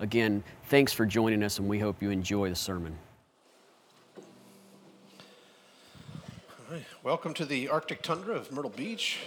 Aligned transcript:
Again, 0.00 0.44
thanks 0.66 0.92
for 0.92 1.04
joining 1.04 1.42
us, 1.42 1.58
and 1.58 1.68
we 1.68 1.80
hope 1.80 2.00
you 2.00 2.10
enjoy 2.10 2.48
the 2.48 2.54
sermon. 2.54 2.96
Welcome 7.02 7.34
to 7.34 7.44
the 7.44 7.68
Arctic 7.68 8.02
tundra 8.02 8.36
of 8.36 8.52
Myrtle 8.52 8.70
Beach. 8.70 9.18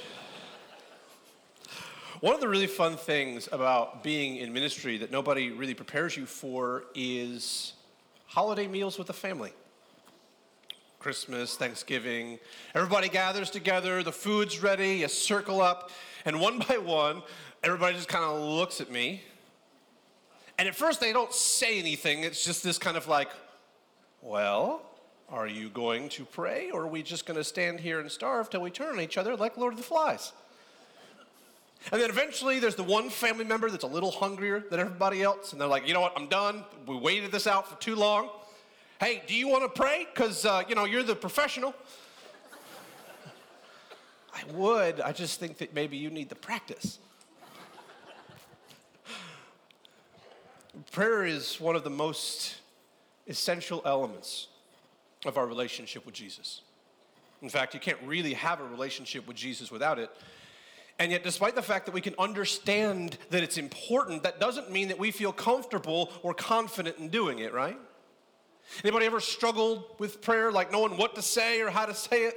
One 2.22 2.34
of 2.34 2.40
the 2.40 2.48
really 2.48 2.68
fun 2.68 2.96
things 2.96 3.49
about 3.52 4.02
being 4.02 4.38
in 4.38 4.54
ministry 4.54 4.98
that 4.99 5.12
nobody 5.12 5.52
really 5.52 5.73
prepares 5.73 6.16
you 6.16 6.26
for 6.26 6.85
is 6.96 7.74
holiday 8.27 8.68
meals 8.68 8.98
with 8.98 9.08
the 9.08 9.13
family. 9.13 9.52
Christmas, 10.99 11.58
Thanksgiving, 11.58 12.40
everybody 12.76 13.10
gathers 13.10 13.49
together, 13.49 14.04
the 14.04 14.12
food's 14.13 14.63
ready, 14.63 14.99
you 14.99 15.10
circle 15.10 15.60
up, 15.60 15.90
and 16.24 16.40
one 16.40 16.60
by 16.60 16.77
one, 16.77 17.24
everybody 17.62 17.96
just 17.96 18.08
kind 18.08 18.24
of 18.24 18.40
looks 18.40 18.80
at 18.80 18.90
me. 18.90 19.22
And 20.62 20.68
at 20.68 20.76
first, 20.76 21.00
they 21.00 21.12
don't 21.12 21.34
say 21.34 21.80
anything. 21.80 22.24
It's 22.24 22.46
just 22.46 22.64
this 22.64 22.78
kind 22.78 22.96
of 22.96 23.08
like, 23.08 23.30
well, 24.22 24.84
are 25.28 25.48
you 25.48 25.70
going 25.70 26.08
to 26.10 26.24
pray, 26.24 26.70
or 26.70 26.84
are 26.84 26.88
we 26.88 27.02
just 27.02 27.26
going 27.26 27.38
to 27.38 27.44
stand 27.44 27.80
here 27.80 27.99
and 27.99 28.12
starve 28.12 28.48
till 28.52 28.62
we 28.62 28.70
turn 28.70 28.94
on 28.94 29.02
each 29.02 29.18
other 29.18 29.35
like 29.35 29.58
Lord 29.58 29.74
of 29.74 29.77
the 29.77 29.84
Flies? 29.84 30.34
And 31.91 32.00
then 32.00 32.12
eventually 32.12 32.60
there's 32.60 32.76
the 32.76 32.84
one 32.84 33.10
family 33.10 33.44
member 33.44 33.72
that's 33.72 33.85
a 33.85 33.88
little 33.88 34.12
hungrier 34.12 34.60
than 34.70 34.80
everybody 34.80 35.24
else, 35.24 35.52
and 35.52 35.60
they're 35.60 35.68
like, 35.68 35.88
you 35.88 35.96
know 35.96 36.02
what, 36.02 36.13
I'm 36.16 36.27
done. 36.27 36.63
We 36.85 36.96
waited 36.96 37.32
this 37.32 37.48
out 37.48 37.68
for 37.68 37.76
too 37.82 37.96
long. 37.96 38.30
Hey, 39.00 39.24
do 39.26 39.34
you 39.34 39.48
want 39.48 39.63
to 39.63 39.82
pray? 39.82 40.05
Because, 40.13 40.46
uh, 40.46 40.62
you 40.70 40.76
know, 40.76 40.85
you're 40.85 41.02
the 41.02 41.16
professional. 41.16 41.74
I 44.35 44.44
would. 44.54 45.02
I 45.02 45.12
just 45.12 45.40
think 45.40 45.57
that 45.57 45.74
maybe 45.74 45.98
you 45.98 46.12
need 46.12 46.30
the 46.30 46.35
practice. 46.35 47.00
Prayer 50.91 51.26
is 51.26 51.60
one 51.60 51.76
of 51.76 51.84
the 51.84 51.90
most 51.90 52.55
essential 53.27 53.82
elements 53.86 54.48
of 55.26 55.38
our 55.38 55.46
relationship 55.46 56.05
with 56.05 56.16
Jesus. 56.16 56.62
In 57.41 57.50
fact, 57.50 57.74
you 57.74 57.80
can't 57.80 57.98
really 58.05 58.34
have 58.34 58.62
a 58.62 58.63
relationship 58.63 59.28
with 59.28 59.36
Jesus 59.36 59.72
without 59.72 60.00
it. 60.00 60.10
And 60.98 61.12
yet, 61.12 61.24
despite 61.24 61.55
the 61.55 61.62
fact 61.62 61.88
that 61.88 61.94
we 61.94 62.02
can 62.02 62.13
understand 62.18 63.18
that 63.32 63.44
it's 63.44 63.58
important, 63.58 64.24
that 64.24 64.40
doesn't 64.40 64.72
mean 64.72 64.88
that 64.90 65.00
we 65.00 65.12
feel 65.12 65.34
comfortable 65.34 66.12
or 66.24 66.34
confident 66.34 66.97
in 67.00 67.09
doing 67.09 67.40
it, 67.40 67.53
right? 67.53 67.78
Anybody 68.84 69.08
ever 69.08 69.19
struggled 69.19 69.84
with 69.97 70.22
prayer, 70.22 70.52
like 70.52 70.72
knowing 70.72 70.97
what 70.97 71.16
to 71.16 71.22
say 71.22 71.62
or 71.62 71.69
how 71.69 71.85
to 71.85 71.94
say 71.94 72.25
it? 72.25 72.35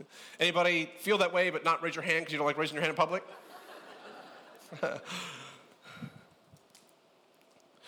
Anybody 0.40 0.90
feel 0.98 1.18
that 1.18 1.32
way 1.32 1.50
but 1.50 1.64
not 1.64 1.82
raise 1.82 1.94
your 1.94 2.02
hand 2.02 2.20
because 2.20 2.32
you 2.32 2.38
don't 2.38 2.46
like 2.46 2.58
raising 2.58 2.74
your 2.74 2.82
hand 2.82 2.90
in 2.90 2.96
public? 2.96 3.24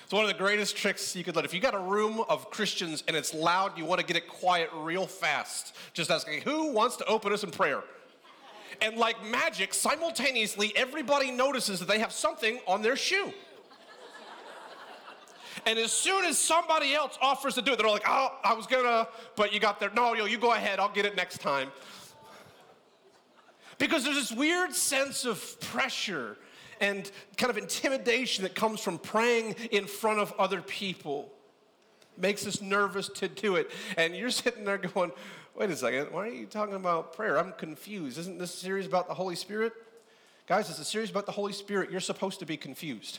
It's 0.06 0.12
one 0.12 0.22
of 0.22 0.28
the 0.28 0.38
greatest 0.38 0.76
tricks 0.76 1.16
you 1.16 1.24
could 1.24 1.34
learn. 1.34 1.44
If 1.44 1.52
you 1.52 1.58
got 1.58 1.74
a 1.74 1.80
room 1.80 2.22
of 2.28 2.48
Christians 2.48 3.02
and 3.08 3.16
it's 3.16 3.34
loud, 3.34 3.76
you 3.76 3.84
want 3.84 4.00
to 4.00 4.06
get 4.06 4.16
it 4.16 4.28
quiet 4.28 4.70
real 4.72 5.04
fast. 5.04 5.74
Just 5.94 6.12
asking, 6.12 6.42
who 6.42 6.70
wants 6.70 6.94
to 6.98 7.04
open 7.06 7.32
us 7.32 7.42
in 7.42 7.50
prayer? 7.50 7.82
And 8.80 8.98
like 8.98 9.24
magic, 9.26 9.74
simultaneously, 9.74 10.72
everybody 10.76 11.32
notices 11.32 11.80
that 11.80 11.88
they 11.88 11.98
have 11.98 12.12
something 12.12 12.60
on 12.68 12.82
their 12.82 12.94
shoe. 12.94 13.32
And 15.66 15.76
as 15.76 15.90
soon 15.90 16.24
as 16.24 16.38
somebody 16.38 16.94
else 16.94 17.18
offers 17.20 17.56
to 17.56 17.62
do 17.62 17.72
it, 17.72 17.78
they're 17.78 17.88
like, 17.88 18.06
oh, 18.06 18.28
I 18.44 18.54
was 18.54 18.68
gonna, 18.68 19.08
but 19.34 19.52
you 19.52 19.58
got 19.58 19.80
there. 19.80 19.90
No, 19.90 20.14
yo, 20.14 20.26
you 20.26 20.38
go 20.38 20.52
ahead, 20.52 20.78
I'll 20.78 20.88
get 20.88 21.04
it 21.04 21.16
next 21.16 21.38
time. 21.38 21.72
Because 23.78 24.04
there's 24.04 24.14
this 24.14 24.30
weird 24.30 24.72
sense 24.72 25.24
of 25.24 25.60
pressure 25.60 26.36
and 26.80 27.10
kind 27.36 27.50
of 27.50 27.58
intimidation 27.58 28.44
that 28.44 28.54
comes 28.54 28.80
from 28.80 28.98
praying 28.98 29.56
in 29.70 29.86
front 29.86 30.20
of 30.20 30.32
other 30.38 30.60
people. 30.60 31.30
Makes 32.16 32.46
us 32.46 32.60
nervous 32.60 33.08
to 33.16 33.28
do 33.28 33.56
it. 33.56 33.70
And 33.96 34.14
you're 34.14 34.30
sitting 34.42 34.64
there 34.64 34.78
going, 34.78 35.12
wait 35.54 35.70
a 35.70 35.76
second, 35.76 36.12
why 36.12 36.26
are 36.26 36.32
you 36.32 36.46
talking 36.46 36.74
about 36.74 37.14
prayer? 37.14 37.38
I'm 37.38 37.52
confused. 37.52 38.18
Isn't 38.18 38.38
this 38.38 38.54
series 38.54 38.86
about 38.86 39.08
the 39.08 39.14
Holy 39.14 39.36
Spirit? 39.36 39.72
Guys, 40.46 40.70
it's 40.70 40.78
a 40.78 40.84
series 40.84 41.10
about 41.10 41.26
the 41.26 41.32
Holy 41.32 41.52
Spirit. 41.52 41.90
You're 41.90 42.00
supposed 42.00 42.38
to 42.38 42.46
be 42.46 42.56
confused. 42.56 43.18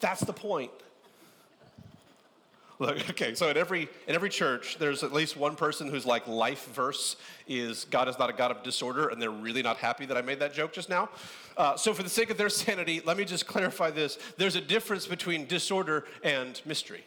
That's 0.00 0.20
the 0.20 0.32
point. 0.32 0.70
Look, 2.80 3.10
okay, 3.10 3.34
so 3.34 3.50
at 3.50 3.58
every 3.58 3.90
in 4.08 4.14
every 4.14 4.30
church, 4.30 4.78
there's 4.78 5.04
at 5.04 5.12
least 5.12 5.36
one 5.36 5.54
person 5.54 5.86
whose 5.86 6.06
like 6.06 6.26
life 6.26 6.66
verse 6.72 7.16
is 7.46 7.84
God 7.90 8.08
is 8.08 8.18
not 8.18 8.30
a 8.30 8.32
God 8.32 8.50
of 8.50 8.62
disorder, 8.62 9.08
and 9.08 9.20
they're 9.20 9.30
really 9.30 9.62
not 9.62 9.76
happy 9.76 10.06
that 10.06 10.16
I 10.16 10.22
made 10.22 10.40
that 10.40 10.54
joke 10.54 10.72
just 10.72 10.88
now. 10.88 11.10
Uh, 11.58 11.76
so 11.76 11.92
for 11.92 12.02
the 12.02 12.08
sake 12.08 12.30
of 12.30 12.38
their 12.38 12.48
sanity, 12.48 13.02
let 13.04 13.18
me 13.18 13.26
just 13.26 13.46
clarify 13.46 13.90
this: 13.90 14.18
there's 14.38 14.56
a 14.56 14.62
difference 14.62 15.06
between 15.06 15.44
disorder 15.44 16.06
and 16.24 16.58
mystery. 16.64 17.04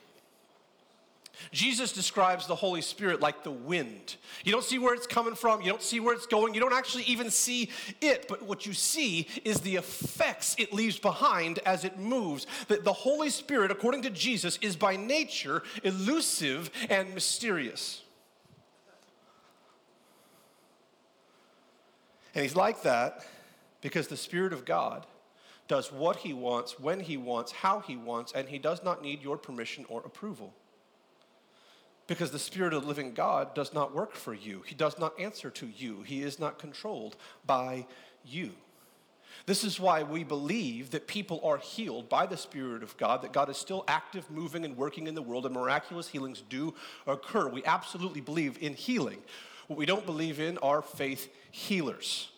Jesus 1.52 1.92
describes 1.92 2.48
the 2.48 2.56
Holy 2.56 2.82
Spirit 2.82 3.20
like 3.20 3.44
the 3.44 3.52
wind. 3.52 4.16
You 4.44 4.52
don't 4.52 4.64
see 4.64 4.80
where 4.80 4.94
it's 4.94 5.08
coming 5.08 5.36
from, 5.36 5.62
you 5.62 5.70
don't 5.70 5.82
see 5.82 6.00
where 6.00 6.14
it's 6.14 6.28
going, 6.28 6.54
you 6.54 6.60
don't 6.60 6.74
actually 6.74 7.04
even 7.04 7.30
see 7.30 7.70
it, 8.02 8.28
but 8.28 8.44
what 8.44 8.66
you 8.66 8.74
see 8.74 9.28
is 9.44 9.60
the 9.62 9.76
effects 9.76 10.56
it 10.58 10.74
leaves 10.74 11.00
behind 11.00 11.60
as 11.60 11.86
it 11.86 12.00
moves. 12.00 12.48
That 12.68 12.84
the 12.84 12.94
Holy 12.94 13.30
Spirit, 13.30 13.72
according 13.72 14.04
to 14.04 14.10
Jesus, 14.10 14.58
is 14.62 14.76
by 14.76 14.96
nature 14.96 15.64
elusive 15.84 16.70
and 16.90 17.14
mysterious. 17.14 18.02
And 22.36 22.44
he's 22.44 22.56
like 22.56 22.84
that 22.84 23.26
because 23.82 24.08
the 24.08 24.18
Spirit 24.18 24.54
of 24.54 24.66
God 24.66 25.06
does 25.68 25.92
what 25.92 26.18
he 26.18 26.34
wants, 26.34 26.80
when 26.80 27.00
he 27.00 27.18
wants, 27.18 27.52
how 27.52 27.80
he 27.80 27.96
wants, 27.96 28.34
and 28.34 28.50
he 28.50 28.58
does 28.60 28.84
not 28.84 29.02
need 29.02 29.22
your 29.22 29.38
permission 29.38 29.86
or 29.88 30.02
approval. 30.02 30.54
Because 32.08 32.32
the 32.32 32.40
Spirit 32.40 32.74
of 32.74 32.82
the 32.82 32.88
living 32.88 33.14
God 33.14 33.56
does 33.56 33.74
not 33.74 33.96
work 33.96 34.14
for 34.14 34.34
you. 34.34 34.62
He 34.66 34.76
does 34.76 35.00
not 35.00 35.18
answer 35.20 35.50
to 35.52 35.68
you. 35.68 36.02
He 36.02 36.22
is 36.22 36.38
not 36.40 36.60
controlled 36.60 37.16
by 37.46 37.86
you. 38.26 38.52
This 39.46 39.64
is 39.64 39.80
why 39.80 40.04
we 40.04 40.24
believe 40.24 40.92
that 40.92 41.08
people 41.08 41.42
are 41.44 41.58
healed 41.58 42.08
by 42.08 42.26
the 42.26 42.38
Spirit 42.38 42.84
of 42.84 42.96
God, 42.98 43.22
that 43.24 43.34
God 43.34 43.50
is 43.50 43.58
still 43.58 43.84
active, 43.88 44.30
moving, 44.30 44.64
and 44.64 44.78
working 44.78 45.08
in 45.08 45.16
the 45.16 45.22
world, 45.22 45.46
and 45.46 45.56
miraculous 45.56 46.08
healings 46.08 46.44
do 46.50 46.74
occur. 47.08 47.48
We 47.48 47.64
absolutely 47.66 48.22
believe 48.22 48.58
in 48.62 48.74
healing. 48.74 49.22
What 49.68 49.80
we 49.80 49.86
don't 49.86 50.06
believe 50.06 50.40
in 50.40 50.58
are 50.60 50.82
faith 50.82 51.30
healers. 51.52 52.30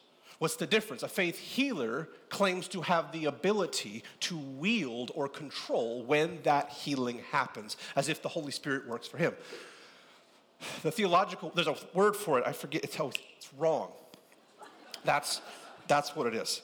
What's 0.45 0.57
the 0.57 0.67
difference? 0.67 1.01
A 1.01 1.07
faith 1.07 1.39
healer 1.39 2.07
claims 2.29 2.67
to 2.67 2.81
have 2.81 3.11
the 3.11 3.25
ability 3.25 4.03
to 4.19 4.37
wield 4.37 5.09
or 5.15 5.27
control 5.27 6.03
when 6.03 6.37
that 6.43 6.69
healing 6.69 7.21
happens, 7.31 7.77
as 7.95 8.09
if 8.09 8.21
the 8.21 8.29
Holy 8.29 8.51
Spirit 8.51 8.87
works 8.87 9.07
for 9.07 9.17
him. 9.17 9.33
The 10.83 10.91
theological, 10.91 11.51
there's 11.55 11.65
a 11.65 11.75
word 11.95 12.15
for 12.15 12.37
it, 12.37 12.43
I 12.45 12.51
forget, 12.51 12.83
it's, 12.83 12.99
oh, 12.99 13.11
it's 13.35 13.49
wrong. 13.57 13.89
That's, 15.03 15.41
that's 15.87 16.15
what 16.15 16.27
it 16.27 16.35
is. 16.35 16.61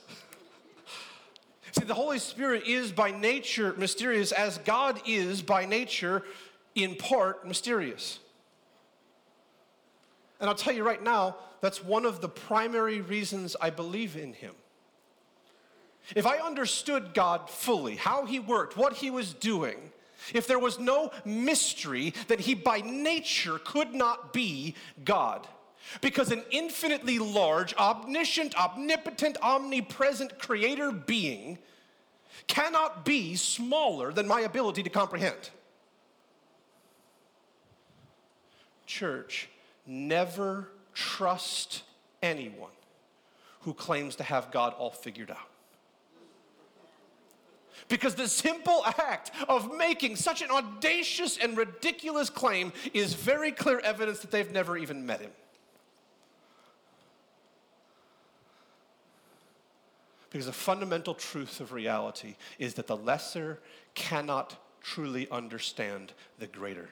See, 1.71 1.83
the 1.83 1.95
Holy 1.95 2.19
Spirit 2.19 2.67
is 2.67 2.91
by 2.91 3.09
nature 3.09 3.73
mysterious, 3.79 4.31
as 4.31 4.59
God 4.59 5.01
is 5.07 5.41
by 5.41 5.65
nature, 5.65 6.21
in 6.75 6.93
part, 6.93 7.47
mysterious. 7.47 8.19
And 10.39 10.47
I'll 10.47 10.55
tell 10.55 10.71
you 10.71 10.83
right 10.83 11.01
now, 11.01 11.35
that's 11.61 11.83
one 11.83 12.05
of 12.05 12.21
the 12.21 12.29
primary 12.29 13.01
reasons 13.01 13.55
I 13.61 13.69
believe 13.69 14.17
in 14.17 14.33
Him. 14.33 14.53
If 16.15 16.25
I 16.25 16.37
understood 16.37 17.13
God 17.13 17.49
fully, 17.49 17.95
how 17.95 18.25
He 18.25 18.39
worked, 18.39 18.75
what 18.75 18.93
He 18.93 19.11
was 19.11 19.33
doing, 19.33 19.77
if 20.33 20.47
there 20.47 20.59
was 20.59 20.79
no 20.79 21.11
mystery, 21.23 22.13
that 22.27 22.41
He 22.41 22.55
by 22.55 22.81
nature 22.81 23.59
could 23.63 23.93
not 23.93 24.33
be 24.33 24.75
God. 25.05 25.47
Because 26.01 26.31
an 26.31 26.43
infinitely 26.51 27.19
large, 27.19 27.73
omniscient, 27.75 28.55
omnipotent, 28.55 29.37
omnipresent 29.41 30.37
creator 30.39 30.91
being 30.91 31.57
cannot 32.47 33.05
be 33.05 33.35
smaller 33.35 34.11
than 34.11 34.27
my 34.27 34.41
ability 34.41 34.83
to 34.83 34.89
comprehend. 34.89 35.49
Church, 38.85 39.49
never 39.85 40.69
trust 40.93 41.83
anyone 42.21 42.71
who 43.61 43.73
claims 43.73 44.15
to 44.17 44.23
have 44.23 44.51
God 44.51 44.73
all 44.77 44.91
figured 44.91 45.31
out. 45.31 45.37
Because 47.87 48.15
the 48.15 48.27
simple 48.27 48.83
act 48.85 49.31
of 49.49 49.75
making 49.75 50.15
such 50.15 50.41
an 50.41 50.49
audacious 50.49 51.37
and 51.37 51.57
ridiculous 51.57 52.29
claim 52.29 52.71
is 52.93 53.13
very 53.13 53.51
clear 53.51 53.79
evidence 53.79 54.19
that 54.19 54.31
they've 54.31 54.51
never 54.51 54.77
even 54.77 55.05
met 55.05 55.19
him. 55.19 55.31
Because 60.29 60.45
the 60.45 60.53
fundamental 60.53 61.13
truth 61.13 61.59
of 61.59 61.73
reality 61.73 62.35
is 62.57 62.75
that 62.75 62.87
the 62.87 62.95
lesser 62.95 63.59
cannot 63.95 64.55
truly 64.81 65.29
understand 65.29 66.13
the 66.39 66.47
greater. 66.47 66.89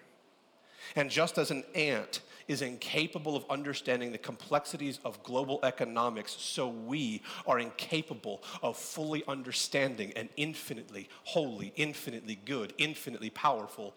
And 0.96 1.10
just 1.10 1.38
as 1.38 1.50
an 1.50 1.64
ant 1.74 2.20
is 2.50 2.62
incapable 2.62 3.38
of 3.38 3.46
understanding 3.50 4.12
the 4.12 4.18
complexities 4.18 5.00
of 5.06 5.24
global 5.24 5.60
economics, 5.64 6.36
so 6.38 6.68
we 6.68 7.22
are 7.48 7.60
incapable 7.60 8.44
of 8.62 8.76
fully 8.76 9.24
understanding 9.28 10.12
an 10.18 10.28
infinitely 10.36 11.08
holy, 11.24 11.72
infinitely 11.78 12.38
good, 12.44 12.74
infinitely 12.78 13.30
powerful 13.30 13.96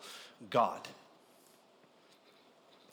God. 0.50 0.86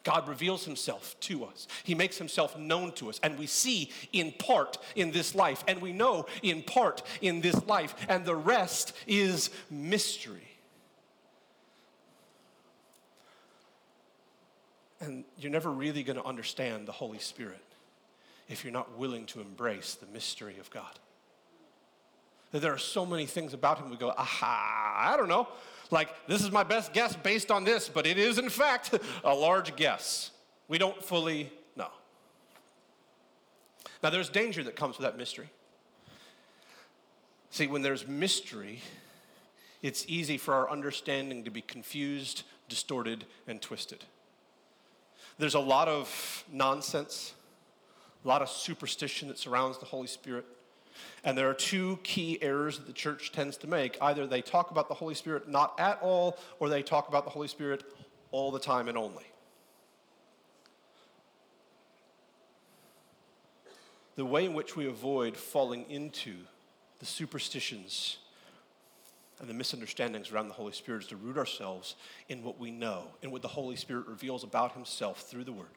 God 0.03 0.29
reveals 0.29 0.63
himself 0.63 1.15
to 1.19 1.43
us. 1.43 1.67
He 1.83 1.93
makes 1.93 2.17
himself 2.17 2.57
known 2.57 2.93
to 2.93 3.09
us, 3.09 3.19
and 3.21 3.37
we 3.37 3.45
see 3.45 3.91
in 4.13 4.31
part 4.31 4.77
in 4.95 5.11
this 5.11 5.35
life, 5.35 5.63
and 5.67 5.81
we 5.81 5.91
know 5.91 6.25
in 6.41 6.63
part 6.63 7.03
in 7.21 7.41
this 7.41 7.67
life, 7.67 7.93
and 8.07 8.25
the 8.25 8.35
rest 8.35 8.93
is 9.05 9.49
mystery. 9.69 10.48
And 15.01 15.23
you're 15.37 15.51
never 15.51 15.71
really 15.71 16.03
going 16.03 16.17
to 16.17 16.25
understand 16.25 16.87
the 16.87 16.91
Holy 16.91 17.19
Spirit 17.19 17.63
if 18.49 18.63
you're 18.63 18.73
not 18.73 18.97
willing 18.97 19.25
to 19.27 19.39
embrace 19.39 19.95
the 19.95 20.07
mystery 20.07 20.57
of 20.59 20.69
God. 20.71 20.99
That 22.51 22.61
There 22.61 22.73
are 22.73 22.79
so 22.79 23.05
many 23.05 23.25
things 23.25 23.53
about 23.53 23.77
him 23.79 23.89
we 23.89 23.97
go, 23.97 24.09
aha, 24.09 25.13
I 25.13 25.15
don't 25.17 25.29
know. 25.29 25.47
Like, 25.91 26.09
this 26.27 26.43
is 26.43 26.51
my 26.51 26.63
best 26.63 26.93
guess 26.93 27.15
based 27.15 27.51
on 27.51 27.63
this, 27.63 27.89
but 27.89 28.05
it 28.05 28.17
is, 28.17 28.37
in 28.37 28.49
fact, 28.49 28.97
a 29.23 29.33
large 29.33 29.75
guess. 29.75 30.31
We 30.67 30.77
don't 30.77 31.03
fully 31.03 31.51
know. 31.75 31.89
Now, 34.03 34.09
there's 34.09 34.29
danger 34.29 34.63
that 34.63 34.75
comes 34.75 34.97
with 34.97 35.05
that 35.05 35.17
mystery. 35.17 35.49
See, 37.51 37.67
when 37.67 37.81
there's 37.81 38.07
mystery, 38.07 38.81
it's 39.81 40.05
easy 40.07 40.37
for 40.37 40.53
our 40.53 40.69
understanding 40.69 41.43
to 41.45 41.51
be 41.51 41.61
confused, 41.61 42.43
distorted, 42.67 43.25
and 43.47 43.61
twisted. 43.61 44.05
There's 45.39 45.55
a 45.55 45.59
lot 45.59 45.87
of 45.87 46.43
nonsense, 46.51 47.33
a 48.25 48.27
lot 48.27 48.41
of 48.41 48.49
superstition 48.49 49.29
that 49.29 49.39
surrounds 49.39 49.77
the 49.77 49.85
Holy 49.85 50.07
Spirit. 50.07 50.45
And 51.23 51.37
there 51.37 51.49
are 51.49 51.53
two 51.53 51.97
key 52.03 52.37
errors 52.41 52.77
that 52.77 52.87
the 52.87 52.93
church 52.93 53.31
tends 53.31 53.55
to 53.57 53.67
make. 53.67 53.97
Either 54.01 54.27
they 54.27 54.41
talk 54.41 54.69
about 54.69 54.89
the 54.89 54.93
Holy 54.93 55.15
Spirit 55.15 55.47
not 55.47 55.79
at 55.79 55.97
all, 56.01 56.37
or 56.59 56.67
they 56.67 56.83
talk 56.83 57.07
about 57.07 57.23
the 57.23 57.29
Holy 57.29 57.47
Spirit 57.47 57.85
all 58.31 58.51
the 58.51 58.59
time 58.59 58.89
and 58.89 58.97
only. 58.97 59.23
The 64.17 64.25
way 64.25 64.43
in 64.43 64.53
which 64.53 64.75
we 64.75 64.87
avoid 64.87 65.37
falling 65.37 65.89
into 65.89 66.35
the 66.99 67.05
superstitions 67.05 68.17
and 69.39 69.49
the 69.49 69.53
misunderstandings 69.53 70.31
around 70.31 70.47
the 70.47 70.53
Holy 70.53 70.73
Spirit 70.73 71.03
is 71.03 71.09
to 71.09 71.15
root 71.15 71.37
ourselves 71.37 71.95
in 72.27 72.43
what 72.43 72.59
we 72.59 72.71
know 72.71 73.05
and 73.23 73.31
what 73.31 73.41
the 73.41 73.47
Holy 73.47 73.75
Spirit 73.75 74.07
reveals 74.07 74.43
about 74.43 74.73
Himself 74.73 75.21
through 75.21 75.45
the 75.45 75.53
Word. 75.53 75.67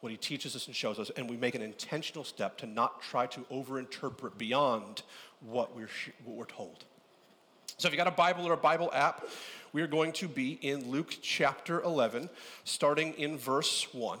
What 0.00 0.10
He 0.10 0.16
teaches 0.16 0.56
us 0.56 0.66
and 0.66 0.74
shows 0.74 0.98
us, 0.98 1.10
and 1.16 1.28
we 1.28 1.36
make 1.36 1.54
an 1.54 1.62
intentional 1.62 2.24
step 2.24 2.56
to 2.58 2.66
not 2.66 3.02
try 3.02 3.26
to 3.26 3.40
overinterpret 3.52 4.38
beyond 4.38 5.02
what 5.40 5.76
we're, 5.76 5.90
what 6.24 6.36
we're 6.36 6.44
told. 6.44 6.84
So, 7.76 7.86
if 7.86 7.92
you 7.92 7.98
got 7.98 8.08
a 8.08 8.12
Bible 8.12 8.46
or 8.48 8.54
a 8.54 8.56
Bible 8.56 8.90
app, 8.92 9.26
we 9.72 9.82
are 9.82 9.86
going 9.86 10.12
to 10.12 10.26
be 10.26 10.52
in 10.62 10.90
Luke 10.90 11.16
chapter 11.20 11.82
11, 11.82 12.30
starting 12.64 13.12
in 13.14 13.36
verse 13.36 13.86
1. 13.92 14.18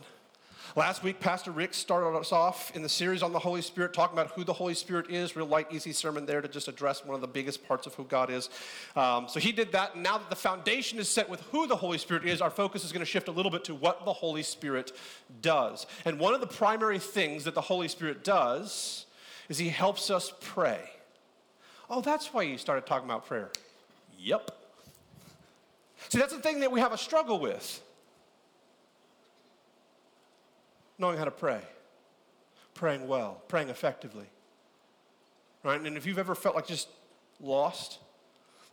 Last 0.76 1.02
week, 1.02 1.18
Pastor 1.18 1.50
Rick 1.50 1.72
started 1.72 2.16
us 2.18 2.30
off 2.30 2.74
in 2.76 2.82
the 2.82 2.88
series 2.88 3.22
on 3.22 3.32
the 3.32 3.38
Holy 3.38 3.62
Spirit, 3.62 3.94
talking 3.94 4.18
about 4.18 4.32
who 4.32 4.44
the 4.44 4.52
Holy 4.52 4.74
Spirit 4.74 5.10
is. 5.10 5.34
Real 5.34 5.46
light, 5.46 5.68
easy 5.70 5.92
sermon 5.92 6.26
there 6.26 6.42
to 6.42 6.48
just 6.48 6.68
address 6.68 7.04
one 7.04 7.14
of 7.14 7.22
the 7.22 7.26
biggest 7.26 7.66
parts 7.66 7.86
of 7.86 7.94
who 7.94 8.04
God 8.04 8.30
is. 8.30 8.50
Um, 8.94 9.28
so 9.28 9.40
he 9.40 9.50
did 9.50 9.72
that. 9.72 9.96
Now 9.96 10.18
that 10.18 10.28
the 10.28 10.36
foundation 10.36 10.98
is 10.98 11.08
set 11.08 11.28
with 11.28 11.40
who 11.52 11.66
the 11.66 11.76
Holy 11.76 11.96
Spirit 11.96 12.26
is, 12.26 12.42
our 12.42 12.50
focus 12.50 12.84
is 12.84 12.92
going 12.92 13.00
to 13.00 13.10
shift 13.10 13.28
a 13.28 13.32
little 13.32 13.50
bit 13.50 13.64
to 13.64 13.74
what 13.74 14.04
the 14.04 14.12
Holy 14.12 14.42
Spirit 14.42 14.92
does. 15.40 15.86
And 16.04 16.18
one 16.18 16.34
of 16.34 16.40
the 16.40 16.46
primary 16.46 16.98
things 16.98 17.44
that 17.44 17.54
the 17.54 17.62
Holy 17.62 17.88
Spirit 17.88 18.22
does 18.22 19.06
is 19.48 19.56
he 19.56 19.70
helps 19.70 20.10
us 20.10 20.34
pray. 20.40 20.82
Oh, 21.88 22.02
that's 22.02 22.34
why 22.34 22.42
you 22.42 22.58
started 22.58 22.86
talking 22.86 23.08
about 23.08 23.26
prayer. 23.26 23.50
Yep. 24.18 24.50
See, 26.10 26.18
that's 26.18 26.34
the 26.34 26.40
thing 26.40 26.60
that 26.60 26.70
we 26.70 26.80
have 26.80 26.92
a 26.92 26.98
struggle 26.98 27.38
with 27.38 27.82
knowing 30.98 31.18
how 31.18 31.24
to 31.24 31.30
pray, 31.30 31.60
praying 32.74 33.06
well, 33.06 33.42
praying 33.48 33.68
effectively. 33.68 34.26
Right? 35.62 35.80
And 35.80 35.96
if 35.96 36.06
you've 36.06 36.18
ever 36.18 36.34
felt 36.34 36.54
like 36.54 36.66
just 36.66 36.88
lost, 37.40 37.98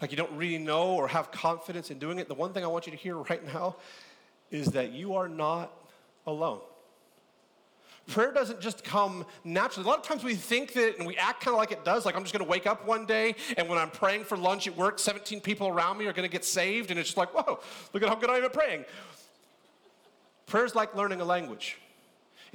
like 0.01 0.11
you 0.11 0.17
don't 0.17 0.31
really 0.33 0.57
know 0.57 0.89
or 0.89 1.07
have 1.07 1.31
confidence 1.31 1.91
in 1.91 1.99
doing 1.99 2.19
it, 2.19 2.27
the 2.27 2.33
one 2.33 2.53
thing 2.53 2.63
I 2.63 2.67
want 2.67 2.85
you 2.85 2.91
to 2.91 2.97
hear 2.97 3.17
right 3.17 3.45
now 3.45 3.77
is 4.51 4.67
that 4.67 4.91
you 4.91 5.15
are 5.15 5.27
not 5.27 5.71
alone. 6.27 6.61
Prayer 8.07 8.31
doesn't 8.31 8.61
just 8.61 8.83
come 8.83 9.25
naturally. 9.43 9.87
A 9.87 9.89
lot 9.89 9.97
of 9.97 10.05
times 10.05 10.23
we 10.23 10.35
think 10.35 10.73
that 10.73 10.97
and 10.99 11.07
we 11.07 11.17
act 11.17 11.43
kind 11.43 11.55
of 11.55 11.57
like 11.57 11.71
it 11.71 11.83
does. 11.83 12.05
Like 12.05 12.15
I'm 12.15 12.21
just 12.21 12.33
going 12.33 12.45
to 12.45 12.49
wake 12.49 12.67
up 12.67 12.85
one 12.85 13.07
day 13.07 13.35
and 13.57 13.67
when 13.67 13.79
I'm 13.79 13.89
praying 13.89 14.25
for 14.25 14.37
lunch 14.37 14.67
at 14.67 14.77
work, 14.77 14.99
17 14.99 15.41
people 15.41 15.67
around 15.67 15.97
me 15.97 16.05
are 16.05 16.13
going 16.13 16.27
to 16.27 16.31
get 16.31 16.45
saved. 16.45 16.91
And 16.91 16.99
it's 16.99 17.09
just 17.09 17.17
like, 17.17 17.33
whoa, 17.33 17.59
look 17.93 18.03
at 18.03 18.09
how 18.09 18.15
good 18.15 18.29
I 18.29 18.37
am 18.37 18.43
at 18.43 18.53
praying. 18.53 18.85
Prayer 20.45 20.65
is 20.65 20.75
like 20.75 20.95
learning 20.95 21.19
a 21.19 21.25
language. 21.25 21.79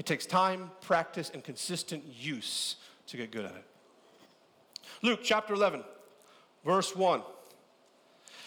It 0.01 0.07
takes 0.07 0.25
time, 0.25 0.71
practice, 0.81 1.31
and 1.35 1.45
consistent 1.45 2.03
use 2.07 2.77
to 3.09 3.19
get 3.19 3.31
good 3.31 3.45
at 3.45 3.51
it. 3.51 3.67
Luke 5.03 5.21
chapter 5.23 5.53
11, 5.53 5.85
verse 6.65 6.97
1. 6.97 7.21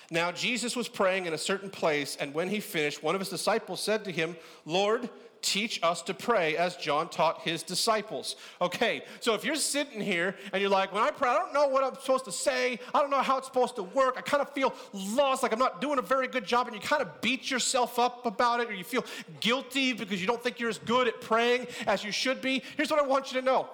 Now 0.09 0.31
Jesus 0.31 0.75
was 0.75 0.87
praying 0.87 1.27
in 1.27 1.33
a 1.33 1.37
certain 1.37 1.69
place, 1.69 2.15
and 2.15 2.33
when 2.33 2.49
he 2.49 2.59
finished, 2.59 3.03
one 3.03 3.13
of 3.13 3.21
his 3.21 3.29
disciples 3.29 3.83
said 3.83 4.03
to 4.05 4.11
him, 4.11 4.35
Lord, 4.65 5.07
teach 5.43 5.79
us 5.83 6.01
to 6.03 6.13
pray 6.13 6.57
as 6.57 6.75
John 6.77 7.09
taught 7.09 7.41
his 7.41 7.61
disciples. 7.61 8.37
Okay, 8.61 9.03
so 9.19 9.35
if 9.35 9.45
you're 9.45 9.55
sitting 9.55 10.01
here 10.01 10.35
and 10.51 10.61
you're 10.61 10.71
like, 10.71 10.91
when 10.91 11.03
I 11.03 11.11
pray, 11.11 11.29
I 11.29 11.37
don't 11.37 11.53
know 11.53 11.67
what 11.67 11.83
I'm 11.83 11.93
supposed 11.95 12.25
to 12.25 12.31
say, 12.31 12.79
I 12.95 13.01
don't 13.01 13.11
know 13.11 13.21
how 13.21 13.37
it's 13.37 13.47
supposed 13.47 13.75
to 13.75 13.83
work, 13.83 14.15
I 14.17 14.21
kind 14.21 14.41
of 14.41 14.51
feel 14.53 14.73
lost, 14.93 15.43
like 15.43 15.51
I'm 15.51 15.59
not 15.59 15.81
doing 15.81 15.99
a 15.99 16.01
very 16.01 16.27
good 16.27 16.45
job, 16.45 16.67
and 16.67 16.75
you 16.75 16.81
kind 16.81 17.01
of 17.01 17.21
beat 17.21 17.51
yourself 17.51 17.99
up 17.99 18.25
about 18.25 18.61
it, 18.61 18.69
or 18.69 18.73
you 18.73 18.83
feel 18.83 19.05
guilty 19.41 19.93
because 19.93 20.19
you 20.19 20.27
don't 20.27 20.41
think 20.41 20.59
you're 20.59 20.69
as 20.69 20.79
good 20.79 21.07
at 21.07 21.21
praying 21.21 21.67
as 21.85 22.03
you 22.03 22.11
should 22.11 22.41
be, 22.41 22.63
here's 22.77 22.89
what 22.89 22.99
I 22.99 23.05
want 23.05 23.31
you 23.31 23.39
to 23.41 23.45
know. 23.45 23.69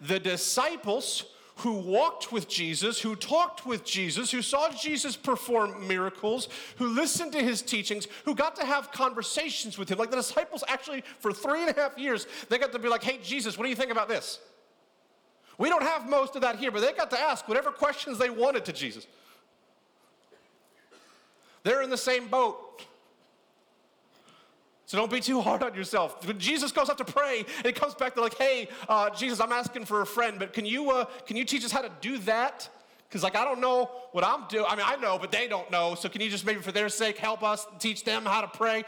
The 0.00 0.18
disciples 0.18 1.26
who 1.62 1.74
walked 1.74 2.32
with 2.32 2.48
Jesus, 2.48 3.00
who 3.00 3.14
talked 3.14 3.64
with 3.64 3.84
Jesus, 3.84 4.32
who 4.32 4.42
saw 4.42 4.68
Jesus 4.70 5.16
perform 5.16 5.86
miracles, 5.86 6.48
who 6.76 6.88
listened 6.88 7.30
to 7.32 7.38
his 7.38 7.62
teachings, 7.62 8.08
who 8.24 8.34
got 8.34 8.56
to 8.56 8.66
have 8.66 8.90
conversations 8.90 9.78
with 9.78 9.88
him. 9.88 9.96
Like 9.98 10.10
the 10.10 10.16
disciples 10.16 10.64
actually, 10.66 11.04
for 11.20 11.32
three 11.32 11.60
and 11.60 11.70
a 11.70 11.80
half 11.80 11.96
years, 11.96 12.26
they 12.48 12.58
got 12.58 12.72
to 12.72 12.78
be 12.80 12.88
like, 12.88 13.04
hey, 13.04 13.20
Jesus, 13.22 13.56
what 13.56 13.62
do 13.64 13.70
you 13.70 13.76
think 13.76 13.92
about 13.92 14.08
this? 14.08 14.40
We 15.56 15.68
don't 15.68 15.84
have 15.84 16.08
most 16.08 16.34
of 16.34 16.42
that 16.42 16.56
here, 16.56 16.72
but 16.72 16.80
they 16.80 16.92
got 16.92 17.10
to 17.10 17.20
ask 17.20 17.46
whatever 17.46 17.70
questions 17.70 18.18
they 18.18 18.30
wanted 18.30 18.64
to 18.64 18.72
Jesus. 18.72 19.06
They're 21.62 21.82
in 21.82 21.90
the 21.90 21.96
same 21.96 22.26
boat. 22.26 22.84
So 24.92 24.98
don't 24.98 25.10
be 25.10 25.20
too 25.20 25.40
hard 25.40 25.62
on 25.62 25.74
yourself. 25.74 26.26
When 26.26 26.38
Jesus 26.38 26.70
goes 26.70 26.90
up 26.90 26.98
to 26.98 27.04
pray, 27.06 27.46
it 27.64 27.74
comes 27.74 27.94
back 27.94 28.12
to 28.12 28.20
like, 28.20 28.36
hey, 28.36 28.68
uh, 28.90 29.08
Jesus, 29.08 29.40
I'm 29.40 29.50
asking 29.50 29.86
for 29.86 30.02
a 30.02 30.06
friend, 30.06 30.38
but 30.38 30.52
can 30.52 30.66
you, 30.66 30.90
uh, 30.90 31.06
can 31.24 31.38
you 31.38 31.46
teach 31.46 31.64
us 31.64 31.72
how 31.72 31.80
to 31.80 31.90
do 32.02 32.18
that? 32.18 32.68
Because 33.08 33.22
like 33.22 33.34
I 33.34 33.42
don't 33.42 33.58
know 33.58 33.90
what 34.10 34.22
I'm 34.22 34.46
doing. 34.48 34.66
I 34.68 34.76
mean, 34.76 34.84
I 34.86 34.96
know, 34.96 35.16
but 35.18 35.32
they 35.32 35.48
don't 35.48 35.70
know. 35.70 35.94
So 35.94 36.10
can 36.10 36.20
you 36.20 36.28
just 36.28 36.44
maybe 36.44 36.60
for 36.60 36.72
their 36.72 36.90
sake 36.90 37.16
help 37.16 37.42
us 37.42 37.66
teach 37.78 38.04
them 38.04 38.26
how 38.26 38.42
to 38.42 38.48
pray? 38.48 38.84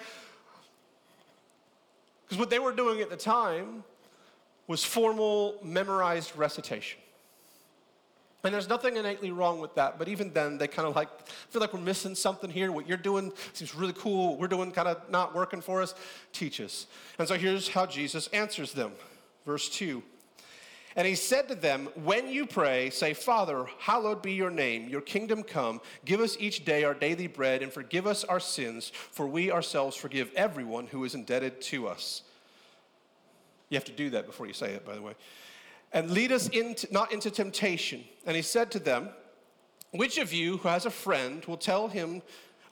Because 2.27 2.37
what 2.39 2.51
they 2.51 2.59
were 2.59 2.73
doing 2.73 3.01
at 3.01 3.09
the 3.09 3.17
time 3.17 3.83
was 4.67 4.85
formal, 4.85 5.55
memorized 5.63 6.37
recitation. 6.37 7.01
And 8.45 8.53
there's 8.53 8.69
nothing 8.69 8.99
innately 8.99 9.31
wrong 9.31 9.59
with 9.59 9.75
that, 9.77 9.99
but 9.99 10.07
even 10.07 10.31
then, 10.35 10.59
they 10.59 10.69
kind 10.69 10.87
of 10.87 10.95
like 10.95 11.09
feel 11.27 11.63
like 11.63 11.73
we're 11.73 11.81
missing 11.81 12.15
something 12.15 12.51
here. 12.51 12.71
What 12.71 12.87
you're 12.87 12.99
doing 12.99 13.33
seems 13.55 13.75
really 13.75 13.95
cool. 13.95 14.33
What 14.33 14.39
we're 14.39 14.49
doing 14.49 14.71
kind 14.71 14.87
of 14.87 15.09
not 15.09 15.35
working 15.35 15.63
for 15.63 15.81
us. 15.81 15.95
Teach 16.35 16.61
us. 16.61 16.87
And 17.19 17.27
so 17.27 17.39
here's 17.39 17.69
how 17.69 17.87
Jesus 17.87 18.27
answers 18.29 18.73
them. 18.73 18.93
Verse 19.47 19.71
2. 19.71 20.03
And 20.95 21.09
he 21.09 21.15
said 21.15 21.49
to 21.49 21.55
them, 21.55 21.89
When 21.95 22.29
you 22.29 22.45
pray, 22.45 22.91
say, 22.91 23.15
Father, 23.15 23.67
hallowed 23.79 24.21
be 24.21 24.35
your 24.35 24.51
name, 24.51 24.89
your 24.91 25.01
kingdom 25.01 25.43
come. 25.43 25.81
Give 26.05 26.21
us 26.21 26.37
each 26.39 26.67
day 26.67 26.85
our 26.85 26.95
daily 26.95 27.27
bread, 27.27 27.63
and 27.63 27.73
forgive 27.73 28.07
us 28.07 28.25
our 28.25 28.41
sins, 28.41 28.93
for 28.95 29.27
we 29.27 29.51
ourselves 29.51 29.97
forgive 29.97 30.31
everyone 30.37 30.87
who 30.89 31.03
is 31.05 31.15
indebted 31.15 31.63
to 31.63 31.89
us. 31.89 32.23
You 33.71 33.77
have 33.77 33.87
to 33.87 33.93
do 33.93 34.11
that 34.11 34.27
before 34.27 34.47
you 34.47 34.53
say 34.53 34.73
it, 34.73 34.85
by 34.85 34.95
the 34.95 35.03
way 35.03 35.15
and 35.95 36.11
lead 36.11 36.33
us 36.33 36.49
into, 36.49 36.93
not 36.93 37.13
into 37.13 37.31
temptation. 37.31 38.05
And 38.27 38.37
he 38.37 38.43
said 38.43 38.71
to 38.73 38.79
them, 38.79 39.09
Which 39.93 40.19
of 40.19 40.33
you 40.33 40.59
who 40.59 40.69
has 40.69 40.85
a 40.85 40.91
friend 40.91 41.43
will 41.47 41.57
tell 41.57 41.87
him, 41.87 42.21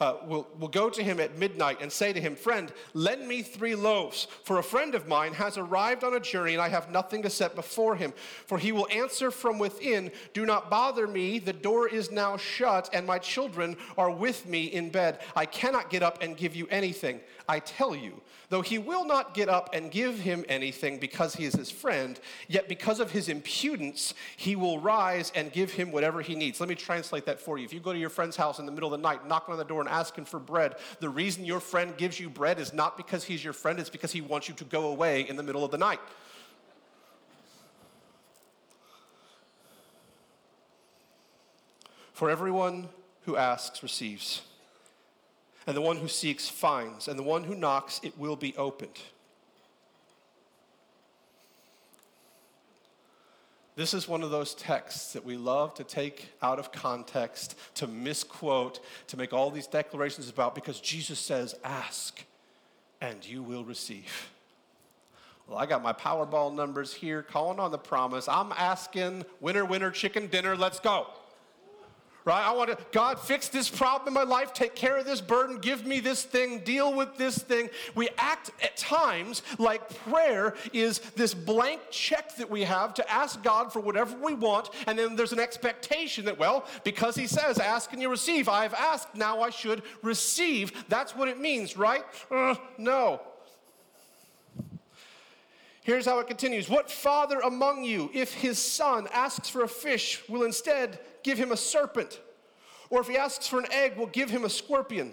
uh, 0.01 0.17
will, 0.27 0.49
will 0.59 0.67
go 0.67 0.91
to 0.91 1.01
him 1.01 1.21
at 1.21 1.39
midnight 1.39 1.79
and 1.81 1.91
say 1.91 2.13
to 2.13 2.21
him, 2.21 2.35
Friend, 2.35 2.73
lend 2.93 3.29
me 3.29 3.43
three 3.43 3.77
loaves, 3.77 4.27
for 4.43 4.59
a 4.59 4.63
friend 4.63 4.97
of 4.97 5.07
mine 5.07 5.33
has 5.35 5.57
arrived 5.57 6.03
on 6.03 6.15
a 6.15 6.21
journey 6.21 6.55
and 6.55 6.61
I 6.61 6.69
have 6.69 6.91
nothing 6.91 7.23
to 7.23 7.31
set 7.31 7.55
before 7.55 7.95
him. 7.95 8.13
For 8.47 8.59
he 8.59 8.73
will 8.73 8.89
answer 8.91 9.31
from 9.31 9.61
within, 9.61 10.11
Do 10.35 10.45
not 10.45 10.69
bother 10.69 11.07
me, 11.07 11.39
the 11.39 11.53
door 11.53 11.87
is 11.87 12.11
now 12.11 12.37
shut, 12.37 12.91
and 12.93 13.07
my 13.07 13.21
children 13.21 13.77
are 13.97 14.11
with 14.11 14.47
me 14.47 14.65
in 14.65 14.91
bed. 14.91 15.21
I 15.37 15.47
cannot 15.47 15.91
get 15.91 16.03
up 16.03 16.21
and 16.21 16.37
give 16.37 16.57
you 16.57 16.67
anything. 16.71 17.21
I 17.53 17.59
tell 17.59 17.95
you, 17.95 18.23
though 18.49 18.63
he 18.63 18.79
will 18.79 19.05
not 19.05 19.35
get 19.35 19.51
up 19.51 19.75
and 19.75 19.91
give 19.91 20.19
him 20.19 20.43
anything 20.49 20.99
because 20.99 21.35
he 21.35 21.45
is 21.45 21.53
his 21.53 21.71
friend, 21.71 22.19
yet 22.49 22.67
because 22.67 22.99
of 22.99 23.11
his 23.11 23.29
impudence, 23.29 24.15
he 24.39 24.57
will 24.57 24.81
rise 24.81 25.31
and 25.35 25.53
give 25.53 25.71
him 25.71 25.93
whatever 25.93 26.23
he 26.23 26.35
needs. 26.35 26.61
Let 26.61 26.71
me 26.71 26.75
translate 26.75 27.27
that 27.27 27.39
for 27.39 27.59
you. 27.59 27.67
If 27.67 27.75
you 27.75 27.81
go 27.81 27.93
to 27.93 27.99
your 27.99 28.09
friend's 28.09 28.37
house 28.37 28.59
in 28.59 28.65
the 28.65 28.73
middle 28.73 28.95
of 28.95 28.99
the 28.99 29.07
night, 29.07 29.29
knocking 29.29 29.53
on 29.53 29.59
the 29.59 29.67
door 29.67 29.81
and 29.81 29.89
asking 29.91 30.25
for 30.25 30.41
bread, 30.41 30.77
the 31.01 31.11
reason 31.11 31.45
your 31.45 31.61
friend 31.61 31.95
gives 31.99 32.19
you 32.19 32.31
bread 32.31 32.59
is 32.59 32.73
not 32.73 32.97
because 32.97 33.23
he's 33.23 33.45
your 33.45 33.53
friend, 33.53 33.79
it's 33.79 33.91
because 33.91 34.13
he 34.13 34.23
wants 34.23 34.49
you 34.49 34.55
to 34.55 34.65
go 34.65 34.87
away 34.87 35.29
in 35.29 35.37
the 35.37 35.43
middle 35.43 35.63
of 35.63 35.71
the 35.71 35.77
night. 35.77 36.01
For 42.15 42.31
everyone 42.31 42.89
who 43.27 43.37
asks 43.37 43.83
receives 43.83 44.41
and 45.67 45.77
the 45.77 45.81
one 45.81 45.97
who 45.97 46.09
seeks 46.09 46.49
finds, 46.49 47.09
and 47.09 47.19
the 47.19 47.23
one 47.23 47.45
who 47.45 47.55
knocks, 47.55 48.01
it 48.03 48.19
will 48.19 48.37
be 48.37 48.57
opened. 48.57 49.01
This 53.75 53.95
is 53.95 54.07
one 54.07 54.23
of 54.23 54.31
those 54.31 54.55
texts 54.55 55.15
that 55.15 55.25
we 55.25 55.37
love 55.37 55.73
to 55.75 55.85
take 55.85 56.29
out 56.43 56.59
of 56.59 56.73
context, 56.73 57.59
to 57.77 57.87
misquote, 57.87 58.81
to 59.07 59.17
make 59.17 59.33
all 59.33 59.51
these 59.51 59.67
declarations 59.67 60.29
about 60.29 60.55
because 60.55 60.79
Jesus 60.79 61.19
says, 61.19 61.55
Ask 61.65 62.23
and 63.01 63.27
you 63.27 63.43
will 63.43 63.65
receive. 63.65 64.31
Well, 65.49 65.59
I 65.59 65.67
got 65.67 65.83
my 65.83 65.93
Powerball 65.93 66.55
numbers 66.55 66.93
here, 66.93 67.23
calling 67.23 67.59
on 67.59 67.71
the 67.71 67.79
promise. 67.79 68.29
I'm 68.29 68.53
asking, 68.53 69.25
winner, 69.41 69.65
winner, 69.65 69.91
chicken 69.91 70.27
dinner, 70.27 70.55
let's 70.55 70.79
go 70.79 71.07
right? 72.25 72.47
I 72.47 72.53
want 72.53 72.71
to, 72.71 72.79
God, 72.93 73.19
fix 73.19 73.49
this 73.49 73.69
problem 73.69 74.09
in 74.09 74.15
my 74.15 74.23
life, 74.23 74.53
take 74.53 74.75
care 74.75 74.97
of 74.97 75.05
this 75.05 75.21
burden, 75.21 75.59
give 75.59 75.87
me 75.87 76.01
this 76.01 76.23
thing, 76.23 76.61
deal 76.61 76.95
with 76.95 77.17
this 77.17 77.39
thing. 77.39 77.71
We 77.95 78.09
act 78.19 78.51
at 78.63 78.77
times 78.77 79.43
like 79.59 79.89
prayer 80.05 80.55
is 80.73 80.99
this 81.17 81.35
blank 81.35 81.81
check 81.91 82.37
that 82.37 82.51
we 82.51 82.63
have 82.63 82.95
to 82.95 83.11
ask 83.11 83.43
God 83.43 83.73
for 83.73 83.81
whatever 83.81 84.17
we 84.17 84.35
want, 84.35 84.71
and 84.87 84.99
then 84.99 85.17
there's 85.17 85.33
an 85.33 85.41
expectation 85.41 86.25
that, 86.27 86.39
well, 86.39 86.67
because 86.85 87.17
He 87.17 87.27
says, 87.27 87.59
ask 87.59 87.93
and 87.93 88.01
you 88.01 88.09
receive, 88.09 88.49
I've 88.49 88.75
asked, 88.75 89.15
now 89.15 89.41
I 89.41 89.51
should 89.51 89.83
receive. 90.03 90.85
That's 90.89 91.17
what 91.17 91.29
it 91.29 91.41
means, 91.41 91.77
right? 91.77 92.05
Uh, 92.31 92.55
no. 92.79 93.21
Here's 95.83 96.07
how 96.07 96.21
it 96.21 96.29
continues 96.29 96.69
What 96.69 96.91
father 96.91 97.41
among 97.41 97.85
you, 97.85 98.11
if 98.15 98.33
his 98.33 98.59
son 98.59 99.09
asks 99.13 99.49
for 99.49 99.63
a 99.63 99.69
fish, 99.69 100.23
will 100.29 100.45
instead 100.45 101.01
give 101.23 101.39
him 101.39 101.53
a 101.53 101.57
serpent? 101.57 102.21
Or 102.89 103.01
if 103.01 103.09
he 103.09 103.17
asks 103.17 103.47
for 103.47 103.59
an 103.59 103.67
egg, 103.73 103.97
will 103.97 104.07
give 104.07 104.31
him 104.31 104.45
a 104.45 104.51
scorpion? 104.51 105.13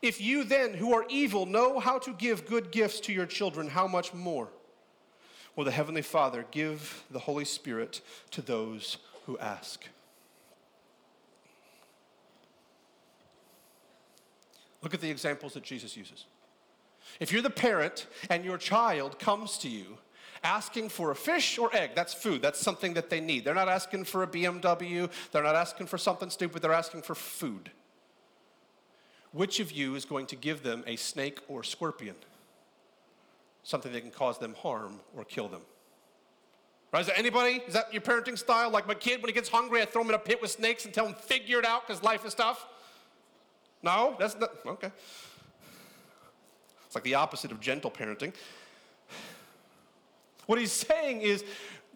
If 0.00 0.20
you 0.20 0.44
then, 0.44 0.74
who 0.74 0.94
are 0.94 1.04
evil, 1.08 1.46
know 1.46 1.80
how 1.80 1.98
to 2.00 2.12
give 2.12 2.46
good 2.46 2.70
gifts 2.70 3.00
to 3.00 3.12
your 3.12 3.26
children, 3.26 3.68
how 3.68 3.88
much 3.88 4.14
more 4.14 4.48
will 5.56 5.64
the 5.64 5.72
Heavenly 5.72 6.02
Father 6.02 6.46
give 6.52 7.02
the 7.10 7.18
Holy 7.18 7.44
Spirit 7.44 8.00
to 8.30 8.42
those 8.42 8.98
who 9.26 9.36
ask? 9.38 9.84
Look 14.82 14.94
at 14.94 15.00
the 15.00 15.10
examples 15.10 15.54
that 15.54 15.64
Jesus 15.64 15.96
uses. 15.96 16.26
If 17.20 17.32
you're 17.32 17.42
the 17.42 17.50
parent 17.50 18.06
and 18.30 18.44
your 18.44 18.58
child 18.58 19.18
comes 19.18 19.58
to 19.58 19.68
you 19.68 19.98
asking 20.44 20.88
for 20.88 21.10
a 21.10 21.16
fish 21.16 21.58
or 21.58 21.74
egg, 21.74 21.90
that's 21.94 22.14
food, 22.14 22.42
that's 22.42 22.60
something 22.60 22.94
that 22.94 23.10
they 23.10 23.20
need. 23.20 23.44
They're 23.44 23.54
not 23.54 23.68
asking 23.68 24.04
for 24.04 24.22
a 24.22 24.26
BMW, 24.26 25.10
they're 25.32 25.42
not 25.42 25.56
asking 25.56 25.88
for 25.88 25.98
something 25.98 26.30
stupid, 26.30 26.62
they're 26.62 26.72
asking 26.72 27.02
for 27.02 27.14
food. 27.14 27.70
Which 29.32 29.60
of 29.60 29.72
you 29.72 29.94
is 29.94 30.04
going 30.04 30.26
to 30.26 30.36
give 30.36 30.62
them 30.62 30.84
a 30.86 30.96
snake 30.96 31.40
or 31.48 31.62
scorpion? 31.62 32.14
Something 33.62 33.92
that 33.92 34.00
can 34.00 34.10
cause 34.10 34.38
them 34.38 34.54
harm 34.54 35.00
or 35.16 35.24
kill 35.24 35.48
them. 35.48 35.60
Right? 36.92 37.00
Is 37.00 37.08
that 37.08 37.18
anybody? 37.18 37.62
Is 37.66 37.74
that 37.74 37.92
your 37.92 38.00
parenting 38.00 38.38
style? 38.38 38.70
Like 38.70 38.86
my 38.86 38.94
kid, 38.94 39.20
when 39.20 39.28
he 39.28 39.34
gets 39.34 39.50
hungry, 39.50 39.82
I 39.82 39.84
throw 39.84 40.00
him 40.00 40.08
in 40.08 40.14
a 40.14 40.18
pit 40.18 40.40
with 40.40 40.50
snakes 40.50 40.86
and 40.86 40.94
tell 40.94 41.06
him 41.06 41.14
figure 41.14 41.58
it 41.58 41.66
out 41.66 41.86
because 41.86 42.02
life 42.02 42.24
is 42.24 42.34
tough? 42.34 42.66
No, 43.82 44.16
that's 44.18 44.36
not 44.36 44.50
okay. 44.66 44.90
It's 46.88 46.94
like 46.94 47.04
the 47.04 47.14
opposite 47.14 47.52
of 47.52 47.60
gentle 47.60 47.90
parenting. 47.90 48.32
What 50.46 50.58
he's 50.58 50.72
saying 50.72 51.20
is, 51.20 51.44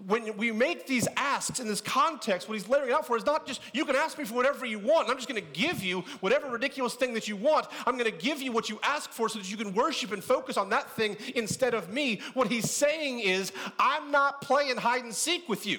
when 0.06 0.36
we 0.36 0.52
make 0.52 0.86
these 0.86 1.08
asks 1.16 1.58
in 1.58 1.66
this 1.66 1.80
context, 1.80 2.48
what 2.48 2.58
he's 2.58 2.68
laying 2.68 2.92
out 2.92 3.06
for 3.06 3.16
is 3.16 3.24
not 3.24 3.46
just, 3.46 3.62
you 3.72 3.86
can 3.86 3.96
ask 3.96 4.18
me 4.18 4.24
for 4.24 4.34
whatever 4.34 4.66
you 4.66 4.78
want, 4.78 5.08
I'm 5.08 5.16
just 5.16 5.26
going 5.26 5.42
to 5.42 5.58
give 5.58 5.82
you 5.82 6.00
whatever 6.20 6.50
ridiculous 6.50 6.94
thing 6.94 7.14
that 7.14 7.28
you 7.28 7.36
want. 7.36 7.66
I'm 7.86 7.96
going 7.96 8.10
to 8.10 8.18
give 8.18 8.42
you 8.42 8.52
what 8.52 8.68
you 8.68 8.78
ask 8.82 9.10
for 9.10 9.30
so 9.30 9.38
that 9.38 9.50
you 9.50 9.56
can 9.56 9.72
worship 9.72 10.12
and 10.12 10.22
focus 10.22 10.58
on 10.58 10.68
that 10.68 10.90
thing 10.90 11.16
instead 11.34 11.72
of 11.72 11.90
me. 11.90 12.20
What 12.34 12.48
he's 12.48 12.70
saying 12.70 13.20
is, 13.20 13.52
I'm 13.78 14.10
not 14.10 14.42
playing 14.42 14.76
hide 14.76 15.04
and 15.04 15.14
seek 15.14 15.48
with 15.48 15.64
you. 15.64 15.78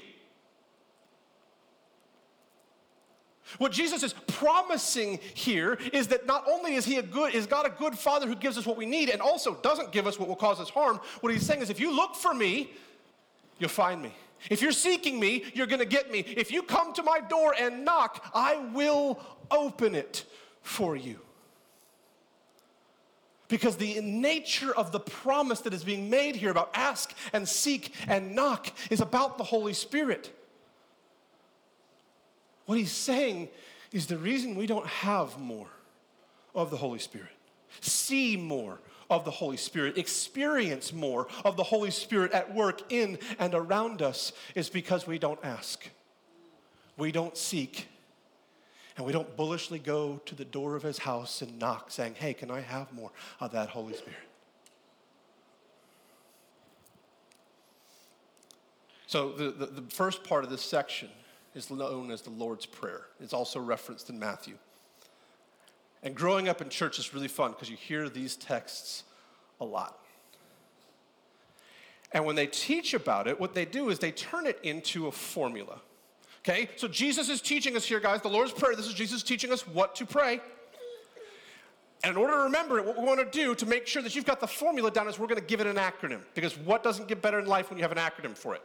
What 3.57 3.71
Jesus 3.71 4.03
is 4.03 4.13
promising 4.27 5.19
here 5.33 5.77
is 5.91 6.07
that 6.07 6.25
not 6.25 6.45
only 6.47 6.75
is 6.75 6.85
he 6.85 6.97
a 6.97 7.03
good, 7.03 7.35
is 7.35 7.45
God 7.45 7.65
a 7.65 7.69
good 7.69 7.97
father 7.97 8.27
who 8.27 8.35
gives 8.35 8.57
us 8.57 8.65
what 8.65 8.77
we 8.77 8.85
need 8.85 9.09
and 9.09 9.21
also 9.21 9.55
doesn't 9.55 9.91
give 9.91 10.07
us 10.07 10.19
what 10.19 10.27
will 10.27 10.35
cause 10.35 10.59
us 10.59 10.69
harm. 10.69 10.99
What 11.21 11.33
he's 11.33 11.45
saying 11.45 11.61
is 11.61 11.69
if 11.69 11.79
you 11.79 11.95
look 11.95 12.15
for 12.15 12.33
me, 12.33 12.71
you'll 13.59 13.69
find 13.69 14.01
me. 14.01 14.13
If 14.49 14.61
you're 14.61 14.71
seeking 14.71 15.19
me, 15.19 15.45
you're 15.53 15.67
going 15.67 15.79
to 15.79 15.85
get 15.85 16.11
me. 16.11 16.19
If 16.19 16.51
you 16.51 16.63
come 16.63 16.93
to 16.93 17.03
my 17.03 17.19
door 17.21 17.55
and 17.57 17.85
knock, 17.85 18.29
I 18.33 18.57
will 18.73 19.19
open 19.49 19.95
it 19.95 20.25
for 20.61 20.95
you. 20.95 21.19
Because 23.47 23.75
the 23.77 24.01
nature 24.01 24.75
of 24.75 24.91
the 24.91 24.99
promise 24.99 25.61
that 25.61 25.73
is 25.73 25.83
being 25.83 26.09
made 26.09 26.35
here 26.35 26.49
about 26.49 26.71
ask 26.73 27.13
and 27.33 27.47
seek 27.47 27.93
and 28.07 28.35
knock 28.35 28.71
is 28.89 28.99
about 28.99 29.37
the 29.37 29.43
Holy 29.43 29.73
Spirit. 29.73 30.31
What 32.65 32.77
he's 32.77 32.91
saying 32.91 33.49
is 33.91 34.07
the 34.07 34.17
reason 34.17 34.55
we 34.55 34.67
don't 34.67 34.87
have 34.87 35.39
more 35.39 35.67
of 36.55 36.69
the 36.69 36.77
Holy 36.77 36.99
Spirit, 36.99 37.31
see 37.81 38.37
more 38.37 38.79
of 39.09 39.25
the 39.25 39.31
Holy 39.31 39.57
Spirit, 39.57 39.97
experience 39.97 40.93
more 40.93 41.27
of 41.43 41.57
the 41.57 41.63
Holy 41.63 41.91
Spirit 41.91 42.31
at 42.31 42.53
work 42.53 42.91
in 42.91 43.19
and 43.39 43.53
around 43.53 44.01
us 44.01 44.31
is 44.55 44.69
because 44.69 45.05
we 45.05 45.19
don't 45.19 45.39
ask, 45.43 45.89
we 46.97 47.11
don't 47.11 47.37
seek, 47.37 47.87
and 48.95 49.05
we 49.05 49.11
don't 49.11 49.35
bullishly 49.35 49.79
go 49.79 50.21
to 50.25 50.35
the 50.35 50.45
door 50.45 50.75
of 50.75 50.83
his 50.83 50.99
house 50.99 51.41
and 51.41 51.59
knock, 51.59 51.91
saying, 51.91 52.15
Hey, 52.15 52.33
can 52.33 52.51
I 52.51 52.61
have 52.61 52.91
more 52.93 53.11
of 53.39 53.51
that 53.51 53.69
Holy 53.69 53.93
Spirit? 53.93 54.19
So, 59.07 59.31
the, 59.31 59.51
the, 59.51 59.65
the 59.67 59.91
first 59.91 60.23
part 60.23 60.43
of 60.43 60.49
this 60.49 60.63
section 60.63 61.09
is 61.55 61.69
known 61.69 62.11
as 62.11 62.21
the 62.21 62.29
Lord's 62.29 62.65
Prayer. 62.65 63.07
It's 63.19 63.33
also 63.33 63.59
referenced 63.59 64.09
in 64.09 64.19
Matthew. 64.19 64.55
And 66.01 66.15
growing 66.15 66.49
up 66.49 66.61
in 66.61 66.69
church 66.69 66.99
is 66.99 67.13
really 67.13 67.27
fun 67.27 67.51
because 67.51 67.69
you 67.69 67.77
hear 67.77 68.09
these 68.09 68.35
texts 68.35 69.03
a 69.61 69.65
lot. 69.65 69.99
And 72.11 72.25
when 72.25 72.35
they 72.35 72.47
teach 72.47 72.93
about 72.93 73.27
it, 73.27 73.39
what 73.39 73.53
they 73.53 73.65
do 73.65 73.89
is 73.89 73.99
they 73.99 74.11
turn 74.11 74.45
it 74.45 74.59
into 74.63 75.07
a 75.07 75.11
formula. 75.11 75.79
Okay? 76.41 76.69
So 76.75 76.87
Jesus 76.87 77.29
is 77.29 77.41
teaching 77.41 77.75
us 77.75 77.85
here, 77.85 77.99
guys, 77.99 78.21
the 78.21 78.29
Lord's 78.29 78.51
Prayer. 78.51 78.75
This 78.75 78.87
is 78.87 78.93
Jesus 78.93 79.23
teaching 79.23 79.51
us 79.51 79.65
what 79.67 79.95
to 79.95 80.05
pray. 80.05 80.41
And 82.03 82.11
in 82.11 82.17
order 82.17 82.33
to 82.33 82.39
remember 82.39 82.77
it, 82.77 82.85
what 82.85 82.97
we 82.97 83.05
want 83.05 83.19
to 83.19 83.37
do 83.37 83.55
to 83.55 83.65
make 83.65 83.87
sure 83.87 84.01
that 84.01 84.13
you've 84.13 84.25
got 84.25 84.41
the 84.41 84.47
formula 84.47 84.91
down 84.91 85.07
is 85.07 85.17
we're 85.17 85.27
going 85.27 85.39
to 85.39 85.47
give 85.47 85.61
it 85.61 85.67
an 85.67 85.77
acronym. 85.77 86.19
Because 86.35 86.57
what 86.57 86.83
doesn't 86.83 87.07
get 87.07 87.21
better 87.21 87.39
in 87.39 87.45
life 87.45 87.69
when 87.69 87.79
you 87.79 87.83
have 87.83 87.93
an 87.93 87.97
acronym 87.97 88.37
for 88.37 88.55
it? 88.55 88.61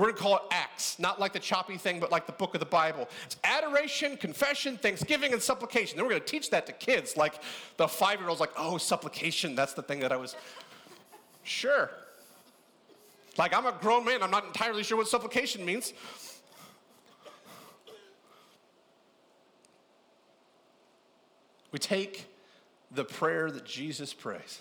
We're 0.00 0.06
going 0.06 0.16
to 0.16 0.22
call 0.22 0.36
it 0.36 0.42
ACTS, 0.50 0.98
not 0.98 1.20
like 1.20 1.34
the 1.34 1.38
choppy 1.38 1.76
thing, 1.76 2.00
but 2.00 2.10
like 2.10 2.24
the 2.24 2.32
book 2.32 2.54
of 2.54 2.60
the 2.60 2.64
Bible. 2.66 3.06
It's 3.26 3.36
adoration, 3.44 4.16
confession, 4.16 4.78
thanksgiving, 4.78 5.34
and 5.34 5.42
supplication. 5.42 5.98
Then 5.98 6.06
we're 6.06 6.12
going 6.12 6.22
to 6.22 6.26
teach 6.26 6.48
that 6.50 6.64
to 6.68 6.72
kids. 6.72 7.18
Like 7.18 7.42
the 7.76 7.86
five 7.86 8.18
year 8.18 8.30
old's 8.30 8.40
like, 8.40 8.52
oh, 8.56 8.78
supplication, 8.78 9.54
that's 9.54 9.74
the 9.74 9.82
thing 9.82 10.00
that 10.00 10.10
I 10.10 10.16
was. 10.16 10.36
Sure. 11.42 11.90
Like 13.38 13.54
I'm 13.54 13.66
a 13.66 13.72
grown 13.72 14.04
man, 14.04 14.22
I'm 14.22 14.30
not 14.30 14.44
entirely 14.44 14.82
sure 14.82 14.98
what 14.98 15.08
supplication 15.08 15.64
means. 15.64 15.94
We 21.72 21.78
take 21.78 22.26
the 22.90 23.04
prayer 23.04 23.50
that 23.50 23.64
Jesus 23.64 24.12
prays 24.12 24.60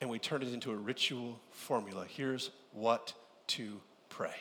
and 0.00 0.10
we 0.10 0.18
turn 0.18 0.42
it 0.42 0.52
into 0.52 0.70
a 0.70 0.76
ritual 0.76 1.40
formula. 1.50 2.04
Here's 2.06 2.50
what 2.72 3.14
to 3.48 3.80
pray. 4.08 4.34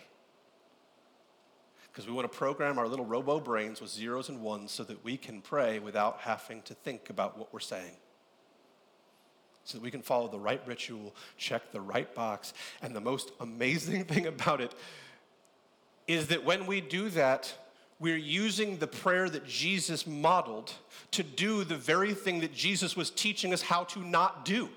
Because 1.91 2.07
we 2.07 2.13
want 2.13 2.31
to 2.31 2.37
program 2.37 2.77
our 2.77 2.87
little 2.87 3.05
robo 3.05 3.39
brains 3.39 3.81
with 3.81 3.89
zeros 3.89 4.29
and 4.29 4.41
ones 4.41 4.71
so 4.71 4.83
that 4.83 5.03
we 5.03 5.17
can 5.17 5.41
pray 5.41 5.79
without 5.79 6.19
having 6.21 6.61
to 6.63 6.75
think 6.75 7.09
about 7.09 7.37
what 7.37 7.51
we're 7.51 7.59
saying. 7.59 7.95
So 9.63 9.77
that 9.77 9.83
we 9.83 9.89
can 9.89 10.03
follow 10.03 10.27
the 10.27 10.39
right 10.39 10.61
ritual, 10.67 11.15
check 11.37 11.71
the 11.71 11.81
right 11.81 12.13
box. 12.13 12.53
And 12.81 12.95
the 12.95 13.01
most 13.01 13.31
amazing 13.39 14.05
thing 14.05 14.27
about 14.27 14.61
it 14.61 14.73
is 16.07 16.27
that 16.27 16.45
when 16.45 16.67
we 16.67 16.81
do 16.81 17.09
that, 17.09 17.53
we're 17.99 18.15
using 18.15 18.77
the 18.77 18.87
prayer 18.87 19.27
that 19.27 19.47
Jesus 19.47 20.05
modeled 20.05 20.71
to 21.11 21.23
do 21.23 21.63
the 21.63 21.75
very 21.75 22.13
thing 22.13 22.41
that 22.41 22.53
Jesus 22.53 22.95
was 22.95 23.09
teaching 23.09 23.53
us 23.53 23.63
how 23.63 23.85
to 23.85 23.99
not 23.99 24.45
do. 24.45 24.69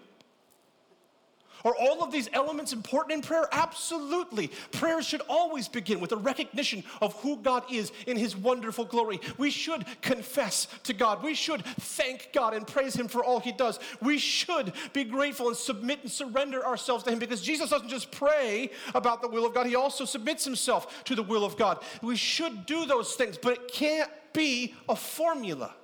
Are 1.64 1.74
all 1.74 2.02
of 2.02 2.12
these 2.12 2.28
elements 2.32 2.72
important 2.72 3.12
in 3.12 3.22
prayer? 3.22 3.48
Absolutely. 3.52 4.48
Prayer 4.72 5.02
should 5.02 5.22
always 5.28 5.68
begin 5.68 6.00
with 6.00 6.12
a 6.12 6.16
recognition 6.16 6.84
of 7.00 7.14
who 7.20 7.36
God 7.36 7.64
is 7.70 7.92
in 8.06 8.16
His 8.16 8.36
wonderful 8.36 8.84
glory. 8.84 9.20
We 9.38 9.50
should 9.50 9.84
confess 10.00 10.66
to 10.84 10.92
God. 10.92 11.22
We 11.22 11.34
should 11.34 11.64
thank 11.64 12.30
God 12.32 12.54
and 12.54 12.66
praise 12.66 12.94
Him 12.94 13.08
for 13.08 13.24
all 13.24 13.40
He 13.40 13.52
does. 13.52 13.78
We 14.00 14.18
should 14.18 14.72
be 14.92 15.04
grateful 15.04 15.48
and 15.48 15.56
submit 15.56 16.00
and 16.02 16.10
surrender 16.10 16.64
ourselves 16.64 17.04
to 17.04 17.10
Him 17.10 17.18
because 17.18 17.42
Jesus 17.42 17.70
doesn't 17.70 17.88
just 17.88 18.10
pray 18.10 18.70
about 18.94 19.22
the 19.22 19.28
will 19.28 19.46
of 19.46 19.54
God, 19.54 19.66
He 19.66 19.76
also 19.76 20.04
submits 20.04 20.44
Himself 20.44 21.04
to 21.04 21.14
the 21.14 21.22
will 21.22 21.44
of 21.44 21.56
God. 21.56 21.82
We 22.02 22.16
should 22.16 22.66
do 22.66 22.86
those 22.86 23.14
things, 23.14 23.38
but 23.38 23.52
it 23.52 23.68
can't 23.68 24.10
be 24.32 24.74
a 24.88 24.96
formula. 24.96 25.74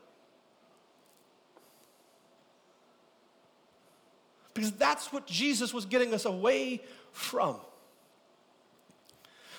Because 4.57 4.73
that's 4.73 5.13
what 5.13 5.27
Jesus 5.27 5.73
was 5.73 5.85
getting 5.85 6.13
us 6.13 6.25
away 6.25 6.83
from. 7.13 7.57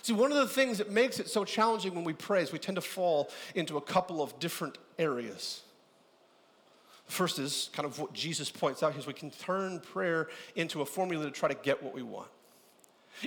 See, 0.02 0.14
one 0.14 0.32
of 0.32 0.38
the 0.38 0.48
things 0.48 0.78
that 0.78 0.92
makes 0.92 1.20
it 1.20 1.30
so 1.30 1.44
challenging 1.44 1.94
when 1.94 2.04
we 2.04 2.14
pray 2.14 2.42
is 2.42 2.52
we 2.52 2.60
tend 2.60 2.76
to 2.76 2.82
fall 2.82 3.30
into 3.56 3.78
a 3.78 3.82
couple 3.82 4.22
of 4.22 4.40
different 4.40 4.78
areas. 4.98 5.62
First 7.06 7.40
is 7.40 7.70
kind 7.74 7.86
of 7.86 8.00
what 8.00 8.14
Jesus 8.14 8.50
points 8.50 8.84
out 8.84 8.92
here 8.92 9.00
is 9.00 9.08
we 9.08 9.14
can 9.14 9.32
turn 9.32 9.80
prayer 9.80 10.28
into 10.56 10.82
a 10.82 10.86
formula 10.86 11.26
to 11.26 11.32
try 11.32 11.48
to 11.48 11.56
get 11.56 11.82
what 11.82 11.94
we 11.94 12.04
want. 12.04 12.30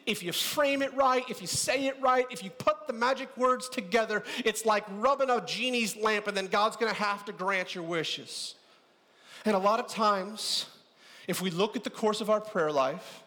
If 0.06 0.22
you 0.22 0.32
frame 0.32 0.82
it 0.82 0.94
right, 0.94 1.24
if 1.28 1.40
you 1.40 1.46
say 1.46 1.86
it 1.86 2.00
right, 2.00 2.26
if 2.30 2.44
you 2.44 2.50
put 2.50 2.86
the 2.86 2.92
magic 2.92 3.36
words 3.36 3.68
together, 3.68 4.22
it's 4.44 4.64
like 4.64 4.84
rubbing 4.96 5.30
a 5.30 5.44
genie's 5.44 5.96
lamp 5.96 6.28
and 6.28 6.36
then 6.36 6.46
God's 6.46 6.76
gonna 6.76 6.92
have 6.92 7.24
to 7.24 7.32
grant 7.32 7.74
your 7.74 7.84
wishes. 7.84 8.54
And 9.44 9.56
a 9.56 9.58
lot 9.58 9.80
of 9.80 9.88
times, 9.88 10.66
if 11.26 11.40
we 11.42 11.50
look 11.50 11.76
at 11.76 11.84
the 11.84 11.90
course 11.90 12.20
of 12.20 12.30
our 12.30 12.40
prayer 12.40 12.72
life, 12.72 13.22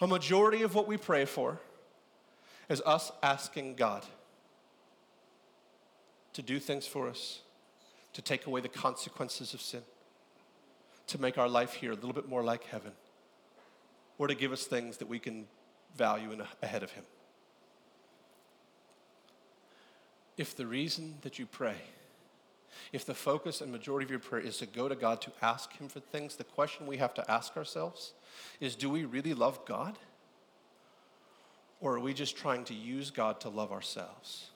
a 0.00 0.06
majority 0.06 0.62
of 0.62 0.74
what 0.74 0.86
we 0.86 0.96
pray 0.96 1.24
for 1.24 1.60
is 2.68 2.82
us 2.84 3.12
asking 3.22 3.74
God 3.74 4.04
to 6.32 6.42
do 6.42 6.58
things 6.58 6.86
for 6.86 7.08
us, 7.08 7.40
to 8.12 8.22
take 8.22 8.46
away 8.46 8.60
the 8.60 8.68
consequences 8.68 9.54
of 9.54 9.60
sin, 9.60 9.82
to 11.06 11.20
make 11.20 11.38
our 11.38 11.48
life 11.48 11.74
here 11.74 11.92
a 11.92 11.94
little 11.94 12.12
bit 12.12 12.28
more 12.28 12.42
like 12.42 12.64
heaven, 12.64 12.92
or 14.18 14.26
to 14.26 14.34
give 14.34 14.52
us 14.52 14.64
things 14.64 14.96
that 14.98 15.08
we 15.08 15.18
can 15.18 15.46
value 15.96 16.32
in, 16.32 16.42
ahead 16.62 16.82
of 16.82 16.90
Him. 16.92 17.04
If 20.36 20.56
the 20.56 20.66
reason 20.66 21.18
that 21.22 21.38
you 21.38 21.46
pray 21.46 21.76
if 22.92 23.04
the 23.04 23.14
focus 23.14 23.60
and 23.60 23.70
majority 23.70 24.04
of 24.04 24.10
your 24.10 24.20
prayer 24.20 24.42
is 24.42 24.58
to 24.58 24.66
go 24.66 24.88
to 24.88 24.94
God 24.94 25.20
to 25.22 25.32
ask 25.40 25.72
Him 25.76 25.88
for 25.88 26.00
things, 26.00 26.36
the 26.36 26.44
question 26.44 26.86
we 26.86 26.96
have 26.98 27.14
to 27.14 27.30
ask 27.30 27.56
ourselves 27.56 28.12
is 28.60 28.74
do 28.74 28.90
we 28.90 29.04
really 29.04 29.34
love 29.34 29.64
God? 29.64 29.98
Or 31.80 31.96
are 31.96 32.00
we 32.00 32.14
just 32.14 32.36
trying 32.36 32.64
to 32.66 32.74
use 32.74 33.10
God 33.10 33.40
to 33.40 33.48
love 33.48 33.72
ourselves? 33.72 34.50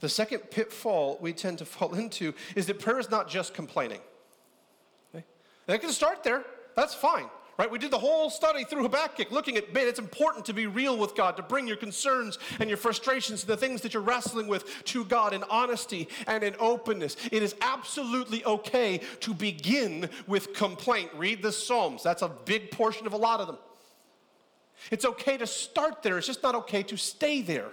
The 0.00 0.08
second 0.08 0.50
pitfall 0.50 1.18
we 1.20 1.32
tend 1.32 1.58
to 1.58 1.64
fall 1.66 1.94
into 1.94 2.34
is 2.56 2.66
that 2.66 2.80
prayer 2.80 2.98
is 2.98 3.10
not 3.10 3.28
just 3.28 3.54
complaining. 3.54 4.00
Okay? 5.14 5.24
It 5.68 5.80
can 5.80 5.90
start 5.90 6.24
there, 6.24 6.44
that's 6.74 6.94
fine. 6.94 7.28
Right? 7.62 7.70
We 7.70 7.78
did 7.78 7.92
the 7.92 7.98
whole 7.98 8.28
study 8.28 8.64
through 8.64 8.82
Habakkuk 8.82 9.30
looking 9.30 9.56
at, 9.56 9.72
man, 9.72 9.86
it's 9.86 10.00
important 10.00 10.44
to 10.46 10.52
be 10.52 10.66
real 10.66 10.98
with 10.98 11.14
God, 11.14 11.36
to 11.36 11.44
bring 11.44 11.68
your 11.68 11.76
concerns 11.76 12.36
and 12.58 12.68
your 12.68 12.76
frustrations, 12.76 13.44
the 13.44 13.56
things 13.56 13.82
that 13.82 13.94
you're 13.94 14.02
wrestling 14.02 14.48
with 14.48 14.82
to 14.86 15.04
God 15.04 15.32
in 15.32 15.44
honesty 15.44 16.08
and 16.26 16.42
in 16.42 16.56
openness. 16.58 17.16
It 17.30 17.40
is 17.40 17.54
absolutely 17.60 18.44
okay 18.44 18.98
to 19.20 19.32
begin 19.32 20.10
with 20.26 20.54
complaint. 20.54 21.10
Read 21.14 21.40
the 21.40 21.52
Psalms, 21.52 22.02
that's 22.02 22.22
a 22.22 22.28
big 22.28 22.72
portion 22.72 23.06
of 23.06 23.12
a 23.12 23.16
lot 23.16 23.38
of 23.38 23.46
them. 23.46 23.58
It's 24.90 25.04
okay 25.04 25.36
to 25.36 25.46
start 25.46 26.02
there, 26.02 26.18
it's 26.18 26.26
just 26.26 26.42
not 26.42 26.56
okay 26.56 26.82
to 26.82 26.96
stay 26.96 27.42
there. 27.42 27.68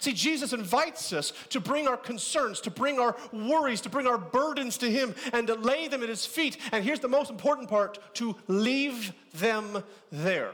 See, 0.00 0.12
Jesus 0.12 0.52
invites 0.52 1.12
us 1.12 1.32
to 1.50 1.60
bring 1.60 1.88
our 1.88 1.96
concerns, 1.96 2.60
to 2.62 2.70
bring 2.70 2.98
our 2.98 3.16
worries, 3.32 3.80
to 3.82 3.88
bring 3.88 4.06
our 4.06 4.18
burdens 4.18 4.78
to 4.78 4.90
Him 4.90 5.14
and 5.32 5.46
to 5.48 5.54
lay 5.54 5.88
them 5.88 6.02
at 6.02 6.08
His 6.08 6.24
feet. 6.24 6.56
And 6.72 6.84
here's 6.84 7.00
the 7.00 7.08
most 7.08 7.30
important 7.30 7.68
part 7.68 7.98
to 8.14 8.36
leave 8.48 9.12
them 9.34 9.82
there. 10.10 10.52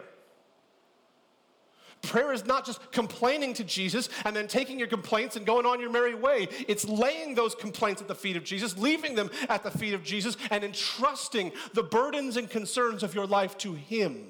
Prayer 2.02 2.32
is 2.32 2.46
not 2.46 2.64
just 2.64 2.92
complaining 2.92 3.54
to 3.54 3.64
Jesus 3.64 4.08
and 4.24 4.34
then 4.34 4.46
taking 4.46 4.78
your 4.78 4.88
complaints 4.88 5.36
and 5.36 5.44
going 5.44 5.66
on 5.66 5.80
your 5.80 5.90
merry 5.90 6.14
way. 6.14 6.48
It's 6.68 6.86
laying 6.86 7.34
those 7.34 7.54
complaints 7.54 8.00
at 8.00 8.08
the 8.08 8.14
feet 8.14 8.36
of 8.36 8.44
Jesus, 8.44 8.78
leaving 8.78 9.14
them 9.14 9.30
at 9.48 9.62
the 9.62 9.70
feet 9.70 9.94
of 9.94 10.04
Jesus, 10.04 10.36
and 10.50 10.62
entrusting 10.62 11.52
the 11.74 11.82
burdens 11.82 12.36
and 12.36 12.48
concerns 12.48 13.02
of 13.02 13.14
your 13.14 13.26
life 13.26 13.58
to 13.58 13.74
Him. 13.74 14.26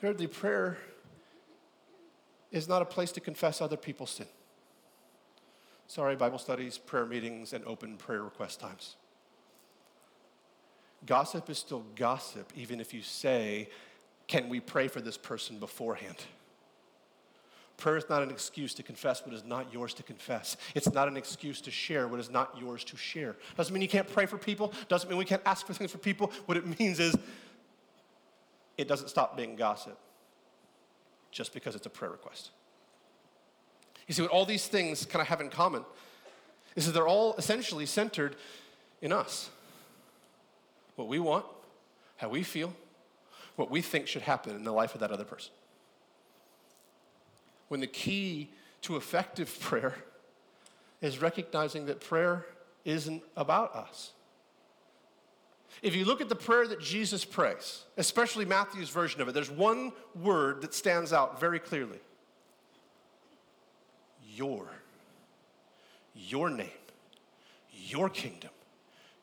Thirdly, 0.00 0.28
prayer 0.28 0.78
is 2.52 2.68
not 2.68 2.82
a 2.82 2.84
place 2.84 3.10
to 3.12 3.20
confess 3.20 3.60
other 3.60 3.76
people's 3.76 4.10
sin. 4.10 4.26
Sorry, 5.86 6.14
Bible 6.14 6.38
studies, 6.38 6.78
prayer 6.78 7.06
meetings, 7.06 7.52
and 7.52 7.64
open 7.64 7.96
prayer 7.96 8.22
request 8.22 8.60
times. 8.60 8.96
Gossip 11.04 11.50
is 11.50 11.58
still 11.58 11.84
gossip, 11.96 12.52
even 12.54 12.80
if 12.80 12.94
you 12.94 13.02
say, 13.02 13.68
Can 14.28 14.48
we 14.48 14.60
pray 14.60 14.86
for 14.86 15.00
this 15.00 15.16
person 15.16 15.58
beforehand? 15.58 16.16
Prayer 17.78 17.96
is 17.96 18.08
not 18.08 18.22
an 18.22 18.30
excuse 18.30 18.74
to 18.74 18.82
confess 18.82 19.26
what 19.26 19.34
is 19.34 19.44
not 19.44 19.72
yours 19.72 19.92
to 19.94 20.04
confess. 20.04 20.56
It's 20.74 20.92
not 20.92 21.08
an 21.08 21.16
excuse 21.16 21.60
to 21.62 21.70
share 21.70 22.06
what 22.06 22.20
is 22.20 22.30
not 22.30 22.56
yours 22.56 22.84
to 22.84 22.96
share. 22.96 23.34
Doesn't 23.56 23.74
mean 23.74 23.82
you 23.82 23.88
can't 23.88 24.06
pray 24.06 24.26
for 24.26 24.38
people, 24.38 24.72
doesn't 24.88 25.08
mean 25.08 25.18
we 25.18 25.24
can't 25.24 25.42
ask 25.44 25.66
for 25.66 25.74
things 25.74 25.90
for 25.90 25.98
people. 25.98 26.30
What 26.46 26.56
it 26.56 26.78
means 26.78 27.00
is 27.00 27.16
it 28.78 28.86
doesn't 28.86 29.08
stop 29.08 29.36
being 29.36 29.56
gossip 29.56 29.98
just 31.32 31.52
because 31.52 31.74
it's 31.74 31.86
a 31.86 31.90
prayer 31.90 32.10
request. 32.10 32.50
You 34.06 34.14
see, 34.14 34.22
what 34.22 34.30
all 34.30 34.44
these 34.44 34.66
things 34.68 35.04
kind 35.06 35.20
of 35.20 35.28
have 35.28 35.40
in 35.40 35.48
common 35.48 35.84
is 36.76 36.86
that 36.86 36.92
they're 36.92 37.08
all 37.08 37.34
essentially 37.36 37.86
centered 37.86 38.36
in 39.00 39.12
us. 39.12 39.50
What 40.96 41.08
we 41.08 41.18
want, 41.18 41.46
how 42.16 42.28
we 42.28 42.42
feel, 42.42 42.74
what 43.56 43.70
we 43.70 43.80
think 43.80 44.06
should 44.06 44.22
happen 44.22 44.54
in 44.54 44.64
the 44.64 44.72
life 44.72 44.94
of 44.94 45.00
that 45.00 45.10
other 45.10 45.24
person. 45.24 45.52
When 47.68 47.80
the 47.80 47.86
key 47.86 48.50
to 48.82 48.96
effective 48.96 49.58
prayer 49.60 49.96
is 51.00 51.20
recognizing 51.20 51.86
that 51.86 52.00
prayer 52.00 52.46
isn't 52.84 53.22
about 53.36 53.74
us. 53.74 54.12
If 55.80 55.96
you 55.96 56.04
look 56.04 56.20
at 56.20 56.28
the 56.28 56.36
prayer 56.36 56.66
that 56.66 56.80
Jesus 56.80 57.24
prays, 57.24 57.84
especially 57.96 58.44
Matthew's 58.44 58.90
version 58.90 59.20
of 59.20 59.28
it, 59.28 59.32
there's 59.32 59.50
one 59.50 59.92
word 60.14 60.62
that 60.62 60.74
stands 60.74 61.12
out 61.12 61.40
very 61.40 61.58
clearly 61.58 61.98
Your. 64.34 64.68
Your 66.14 66.50
name, 66.50 66.68
your 67.72 68.08
kingdom, 68.10 68.50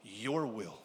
your 0.04 0.46
will. 0.46 0.80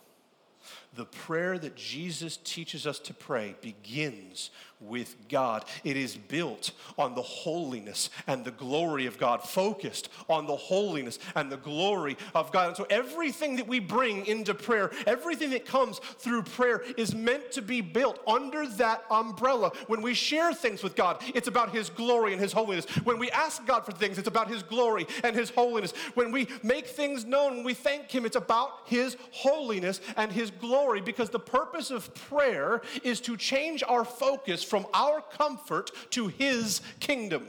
The 0.95 1.07
prayer 1.07 1.59
that 1.59 1.77
Jesus 1.77 2.37
teaches 2.37 2.87
us 2.87 2.99
to 3.01 3.15
pray 3.15 3.57
begins 3.61 4.51
with 4.89 5.17
God. 5.29 5.65
It 5.83 5.97
is 5.97 6.17
built 6.17 6.73
on 6.99 7.15
the 7.15 7.23
holiness 7.23 8.11
and 8.27 8.45
the 8.45 8.51
glory 8.51 9.07
of 9.07 9.19
God, 9.19 9.43
focused 9.43 10.09
on 10.29 10.47
the 10.47 10.57
holiness 10.57 11.19
and 11.35 11.51
the 11.51 11.57
glory 11.57 12.17
of 12.35 12.53
God. 12.53 12.69
And 12.69 12.77
so 12.77 12.87
everything 12.91 13.57
that 13.57 13.67
we 13.67 13.81
bring 13.81 14.27
into 14.27 14.55
prayer, 14.55 14.91
everything 15.07 15.51
that 15.51 15.67
comes 15.67 15.99
through 15.99 16.43
prayer 16.43 16.83
is 16.97 17.15
meant 17.15 17.53
to 17.53 17.63
be 17.63 17.81
built 17.81 18.21
under 18.27 18.67
that 18.67 19.05
umbrella. 19.11 19.73
When 19.87 20.03
we 20.03 20.15
share 20.15 20.53
things 20.53 20.83
with 20.83 20.97
God, 20.97 21.23
it's 21.35 21.49
about 21.49 21.75
His 21.75 21.91
glory 21.91 22.33
and 22.33 22.41
His 22.41 22.53
holiness. 22.53 22.87
When 23.05 23.19
we 23.19 23.31
ask 23.31 23.65
God 23.67 23.85
for 23.85 23.93
things, 23.93 24.19
it's 24.19 24.29
about 24.29 24.49
His 24.49 24.63
glory 24.63 25.07
and 25.23 25.35
His 25.35 25.51
holiness. 25.51 25.93
When 26.15 26.33
we 26.33 26.49
make 26.63 26.87
things 26.87 27.25
known, 27.25 27.57
when 27.57 27.65
we 27.65 27.75
thank 27.75 28.11
Him, 28.11 28.25
it's 28.25 28.37
about 28.37 28.81
His 28.87 29.17
holiness 29.31 30.01
and 30.17 30.31
His 30.33 30.51
glory 30.51 31.01
because 31.01 31.31
the 31.31 31.39
purpose 31.39 31.91
of 31.91 32.15
prayer 32.15 32.83
is 33.03 33.21
to 33.23 33.37
change 33.37 33.83
our 33.87 34.05
focus 34.05 34.63
from 34.75 34.87
our 34.93 35.21
comfort 35.21 35.93
to 36.11 36.27
His 36.27 36.81
kingdom. 36.99 37.47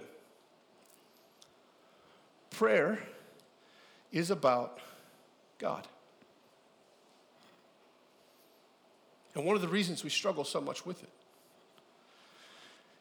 Prayer 2.52 3.00
is 4.12 4.30
about 4.30 4.78
God. 5.58 5.88
And 9.34 9.44
one 9.44 9.56
of 9.56 9.64
the 9.64 9.68
reasons 9.68 10.04
we 10.04 10.12
struggle 10.12 10.44
so 10.44 10.62
much 10.62 10.86
with 10.86 11.02
it 11.02 11.10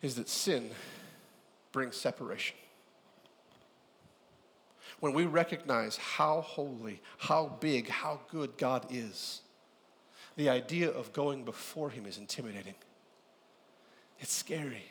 is 0.01 0.15
that 0.15 0.31
sin 0.31 0.71
brings 1.71 1.95
separation. 1.95 2.57
When 5.01 5.13
we 5.13 5.27
recognize 5.27 5.99
how 5.99 6.41
holy, 6.41 7.03
how 7.19 7.59
big, 7.61 7.91
how 7.91 8.21
good 8.31 8.57
God 8.57 8.87
is, 8.89 9.43
the 10.37 10.49
idea 10.49 10.89
of 10.89 11.13
going 11.13 11.45
before 11.45 11.91
Him 11.91 12.07
is 12.07 12.17
intimidating. 12.17 12.75
It's 14.25 14.33
scary. 14.33 14.91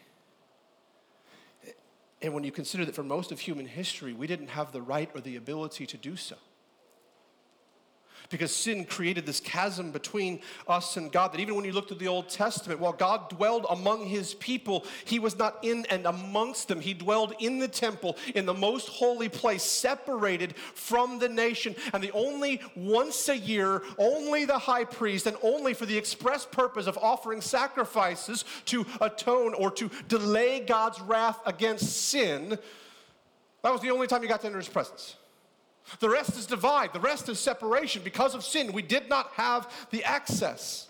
And 2.22 2.36
when 2.36 2.44
you 2.44 2.52
consider 2.52 2.86
that 2.86 2.94
for 2.94 3.02
most 3.02 3.32
of 3.32 3.40
human 3.40 3.66
history, 3.66 4.14
we 4.14 4.28
didn't 4.28 4.50
have 4.50 4.72
the 4.72 4.82
right 4.84 5.10
or 5.16 5.22
the 5.22 5.38
ability 5.38 5.88
to 5.88 5.98
do 5.98 6.16
so 6.16 6.36
because 8.30 8.56
sin 8.56 8.86
created 8.86 9.26
this 9.26 9.40
chasm 9.40 9.92
between 9.92 10.40
us 10.68 10.98
and 10.98 11.12
God. 11.12 11.34
That 11.34 11.40
even 11.40 11.56
when 11.56 11.66
you 11.66 11.72
looked 11.72 11.92
at 11.92 12.00
the 12.00 12.08
Old 12.08 12.30
Testament, 12.30 12.80
while 12.80 12.94
God 12.94 13.30
dwelled 13.30 13.66
among 13.70 14.06
his 14.06 14.34
people, 14.36 14.86
he 15.06 15.20
was 15.20 15.38
not 15.38 15.58
in 15.64 15.86
and 15.90 16.06
amongst 16.06 16.68
them. 16.68 16.82
He 16.82 16.94
dwelled 16.94 17.34
in 17.40 17.60
the 17.60 17.68
temple, 17.68 18.18
in 18.36 18.46
the 18.46 18.54
most 18.54 18.90
holy 18.90 19.30
place, 19.30 19.64
separated 19.64 20.56
from 20.58 21.20
the 21.20 21.30
nation. 21.30 21.76
And 21.94 22.04
the 22.04 22.12
only 22.12 22.62
once 22.76 23.30
a 23.30 23.38
year, 23.38 23.84
only 23.98 24.46
the 24.46 24.60
high 24.60 24.86
priest, 24.86 25.28
and 25.28 25.38
only 25.42 25.74
for 25.74 25.86
the 25.86 25.98
express 25.98 26.46
purpose 26.46 26.88
of 26.88 26.98
offering 26.98 27.42
sacrifices 27.42 28.46
to 28.66 28.86
atone 29.02 29.54
or 29.54 29.72
to 29.72 29.90
delay 30.08 30.60
God's 30.60 31.00
wrath 31.02 31.40
against 31.46 32.08
sin, 32.08 32.58
that 33.62 33.72
was 33.72 33.82
the 33.82 33.92
only 33.92 34.08
time 34.08 34.22
you 34.22 34.30
got 34.30 34.42
to 34.42 34.48
enter 34.48 34.60
his 34.60 34.68
presence. 34.68 35.16
The 36.00 36.10
rest 36.10 36.38
is 36.38 36.46
divide, 36.46 36.94
the 36.94 37.00
rest 37.00 37.30
is 37.30 37.40
separation. 37.40 38.02
Because 38.04 38.36
of 38.36 38.44
sin, 38.44 38.72
we 38.72 38.82
did 38.82 39.10
not 39.10 39.32
have 39.34 39.72
the 39.92 40.04
access. 40.04 40.90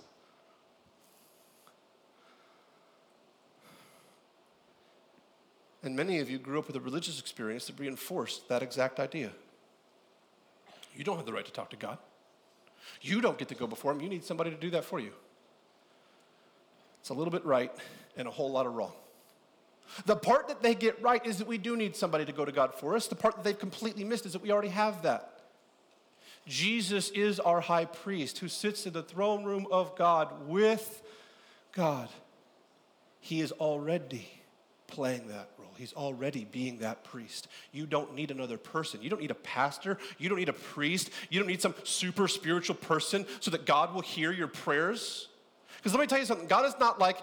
And 5.84 5.96
many 5.96 6.20
of 6.20 6.30
you 6.30 6.40
grew 6.40 6.60
up 6.60 6.68
with 6.68 6.78
a 6.78 6.80
religious 6.80 7.20
experience 7.20 7.66
that 7.68 7.78
reinforced 7.78 8.48
that 8.48 8.64
exact 8.64 9.00
idea. 9.00 9.32
You 10.96 11.04
don't 11.04 11.18
have 11.18 11.26
the 11.26 11.34
right 11.34 11.46
to 11.46 11.52
talk 11.52 11.70
to 11.72 11.76
God. 11.76 11.98
You 13.02 13.20
don't 13.20 13.38
get 13.38 13.50
to 13.50 13.56
go 13.56 13.68
before 13.68 13.92
Him. 13.92 14.00
You 14.00 14.10
need 14.10 14.24
somebody 14.24 14.50
to 14.52 14.56
do 14.56 14.70
that 14.72 14.86
for 14.86 15.00
you. 15.00 15.12
It's 17.02 17.10
a 17.10 17.14
little 17.14 17.32
bit 17.32 17.44
right 17.46 17.72
and 18.16 18.28
a 18.28 18.32
whole 18.32 18.52
lot 18.52 18.66
of 18.66 18.76
wrong. 18.76 18.94
The 20.06 20.16
part 20.16 20.48
that 20.48 20.62
they 20.62 20.76
get 20.76 21.02
right 21.02 21.26
is 21.26 21.38
that 21.38 21.48
we 21.48 21.58
do 21.58 21.76
need 21.76 21.96
somebody 21.96 22.26
to 22.26 22.32
go 22.32 22.46
to 22.46 22.52
God 22.52 22.74
for 22.74 22.96
us. 22.96 23.08
The 23.08 23.16
part 23.16 23.36
that 23.36 23.44
they've 23.44 23.58
completely 23.58 24.04
missed 24.04 24.26
is 24.26 24.34
that 24.34 24.42
we 24.42 24.52
already 24.52 24.70
have 24.70 25.04
that. 25.04 25.30
Jesus 26.48 27.10
is 27.12 27.40
our 27.40 27.62
high 27.62 27.86
priest 27.86 28.40
who 28.40 28.48
sits 28.48 28.86
in 28.86 28.94
the 28.94 29.04
throne 29.04 29.44
room 29.44 29.66
of 29.72 29.96
God 29.96 30.48
with 30.48 31.02
God. 31.72 32.10
He 33.20 33.40
is 33.40 33.54
already 33.54 34.28
playing 34.88 35.30
that 35.30 35.50
role. 35.58 35.72
He's 35.78 35.94
already 35.94 36.46
being 36.46 36.80
that 36.80 37.04
priest. 37.04 37.48
You 37.72 37.86
don't 37.86 38.14
need 38.14 38.32
another 38.32 38.58
person. 38.58 39.02
You 39.02 39.10
don't 39.10 39.22
need 39.22 39.32
a 39.32 39.36
pastor. 39.36 39.98
You 40.18 40.28
don't 40.28 40.38
need 40.38 40.50
a 40.50 40.54
priest. 40.54 41.10
You 41.30 41.40
don't 41.40 41.48
need 41.48 41.62
some 41.62 41.74
super 41.84 42.28
spiritual 42.28 42.76
person 42.76 43.26
so 43.40 43.50
that 43.52 43.66
God 43.66 43.94
will 43.94 44.02
hear 44.02 44.32
your 44.32 44.48
prayers. 44.48 45.30
Because 45.78 45.94
let 45.94 46.02
me 46.02 46.08
tell 46.08 46.20
you 46.20 46.26
something 46.26 46.48
God 46.48 46.66
is 46.66 46.76
not 46.80 47.00
like, 47.00 47.18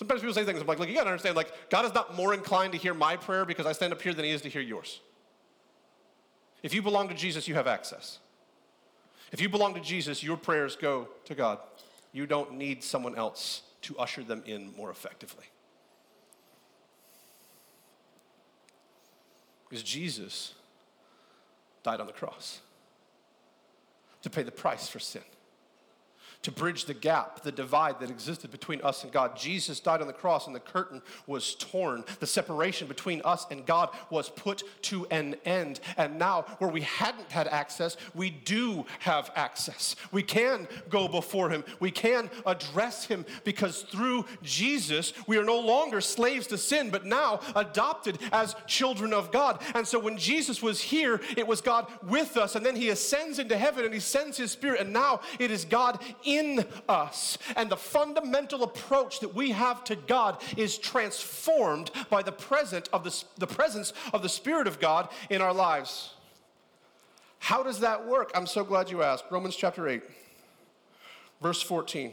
Sometimes 0.00 0.22
people 0.22 0.32
say 0.32 0.46
things, 0.46 0.58
I'm 0.58 0.66
like, 0.66 0.78
look, 0.78 0.88
you 0.88 0.94
gotta 0.94 1.10
understand, 1.10 1.36
like, 1.36 1.68
God 1.68 1.84
is 1.84 1.92
not 1.92 2.16
more 2.16 2.32
inclined 2.32 2.72
to 2.72 2.78
hear 2.78 2.94
my 2.94 3.16
prayer 3.16 3.44
because 3.44 3.66
I 3.66 3.72
stand 3.72 3.92
up 3.92 4.00
here 4.00 4.14
than 4.14 4.24
he 4.24 4.30
is 4.30 4.40
to 4.40 4.48
hear 4.48 4.62
yours. 4.62 5.00
If 6.62 6.72
you 6.72 6.80
belong 6.80 7.08
to 7.08 7.14
Jesus, 7.14 7.46
you 7.46 7.54
have 7.54 7.66
access. 7.66 8.18
If 9.30 9.42
you 9.42 9.50
belong 9.50 9.74
to 9.74 9.80
Jesus, 9.80 10.22
your 10.22 10.38
prayers 10.38 10.74
go 10.74 11.08
to 11.26 11.34
God. 11.34 11.58
You 12.14 12.24
don't 12.24 12.54
need 12.54 12.82
someone 12.82 13.14
else 13.14 13.60
to 13.82 13.98
usher 13.98 14.22
them 14.22 14.42
in 14.46 14.74
more 14.74 14.90
effectively. 14.90 15.44
Because 19.68 19.82
Jesus 19.82 20.54
died 21.82 22.00
on 22.00 22.06
the 22.06 22.14
cross 22.14 22.60
to 24.22 24.30
pay 24.30 24.44
the 24.44 24.50
price 24.50 24.88
for 24.88 24.98
sin 24.98 25.20
to 26.42 26.50
bridge 26.50 26.86
the 26.86 26.94
gap, 26.94 27.42
the 27.42 27.52
divide 27.52 28.00
that 28.00 28.10
existed 28.10 28.50
between 28.50 28.80
us 28.82 29.04
and 29.04 29.12
God. 29.12 29.36
Jesus 29.36 29.78
died 29.78 30.00
on 30.00 30.06
the 30.06 30.12
cross 30.12 30.46
and 30.46 30.56
the 30.56 30.60
curtain 30.60 31.02
was 31.26 31.54
torn. 31.56 32.04
The 32.18 32.26
separation 32.26 32.88
between 32.88 33.20
us 33.24 33.46
and 33.50 33.66
God 33.66 33.90
was 34.08 34.30
put 34.30 34.62
to 34.82 35.06
an 35.10 35.36
end. 35.44 35.80
And 35.96 36.18
now, 36.18 36.42
where 36.58 36.70
we 36.70 36.80
hadn't 36.80 37.30
had 37.30 37.46
access, 37.48 37.96
we 38.14 38.30
do 38.30 38.86
have 39.00 39.30
access. 39.36 39.96
We 40.12 40.22
can 40.22 40.66
go 40.88 41.08
before 41.08 41.50
Him, 41.50 41.64
we 41.78 41.90
can 41.90 42.30
address 42.46 43.04
Him 43.04 43.26
because 43.44 43.82
through 43.82 44.24
Jesus, 44.42 45.12
we 45.26 45.36
are 45.36 45.44
no 45.44 45.60
longer 45.60 46.00
slaves 46.00 46.46
to 46.48 46.58
sin, 46.58 46.90
but 46.90 47.04
now 47.04 47.40
adopted 47.54 48.18
as 48.32 48.56
children 48.66 49.12
of 49.12 49.30
God. 49.30 49.60
And 49.74 49.86
so 49.86 49.98
when 49.98 50.16
Jesus 50.16 50.62
was 50.62 50.80
here, 50.80 51.20
it 51.36 51.46
was 51.46 51.60
God 51.60 51.86
with 52.02 52.36
us. 52.36 52.56
And 52.56 52.64
then 52.64 52.76
He 52.76 52.88
ascends 52.88 53.38
into 53.38 53.58
heaven 53.58 53.84
and 53.84 53.92
He 53.92 54.00
sends 54.00 54.38
His 54.38 54.50
Spirit. 54.50 54.80
And 54.80 54.92
now 54.92 55.20
it 55.38 55.50
is 55.50 55.64
God 55.64 56.02
us. 56.88 57.38
And 57.56 57.70
the 57.70 57.76
fundamental 57.76 58.62
approach 58.62 59.20
that 59.20 59.34
we 59.34 59.50
have 59.50 59.84
to 59.84 59.96
God 59.96 60.42
is 60.56 60.78
transformed 60.78 61.90
by 62.08 62.22
the, 62.22 62.32
present 62.32 62.88
of 62.92 63.04
the, 63.04 63.24
the 63.38 63.46
presence 63.46 63.92
of 64.12 64.22
the 64.22 64.28
Spirit 64.28 64.66
of 64.66 64.80
God 64.80 65.08
in 65.28 65.42
our 65.42 65.54
lives. 65.54 66.14
How 67.38 67.62
does 67.62 67.80
that 67.80 68.06
work? 68.06 68.30
I'm 68.34 68.46
so 68.46 68.64
glad 68.64 68.90
you 68.90 69.02
asked. 69.02 69.24
Romans 69.30 69.56
chapter 69.56 69.88
8, 69.88 70.02
verse 71.40 71.62
14. 71.62 72.12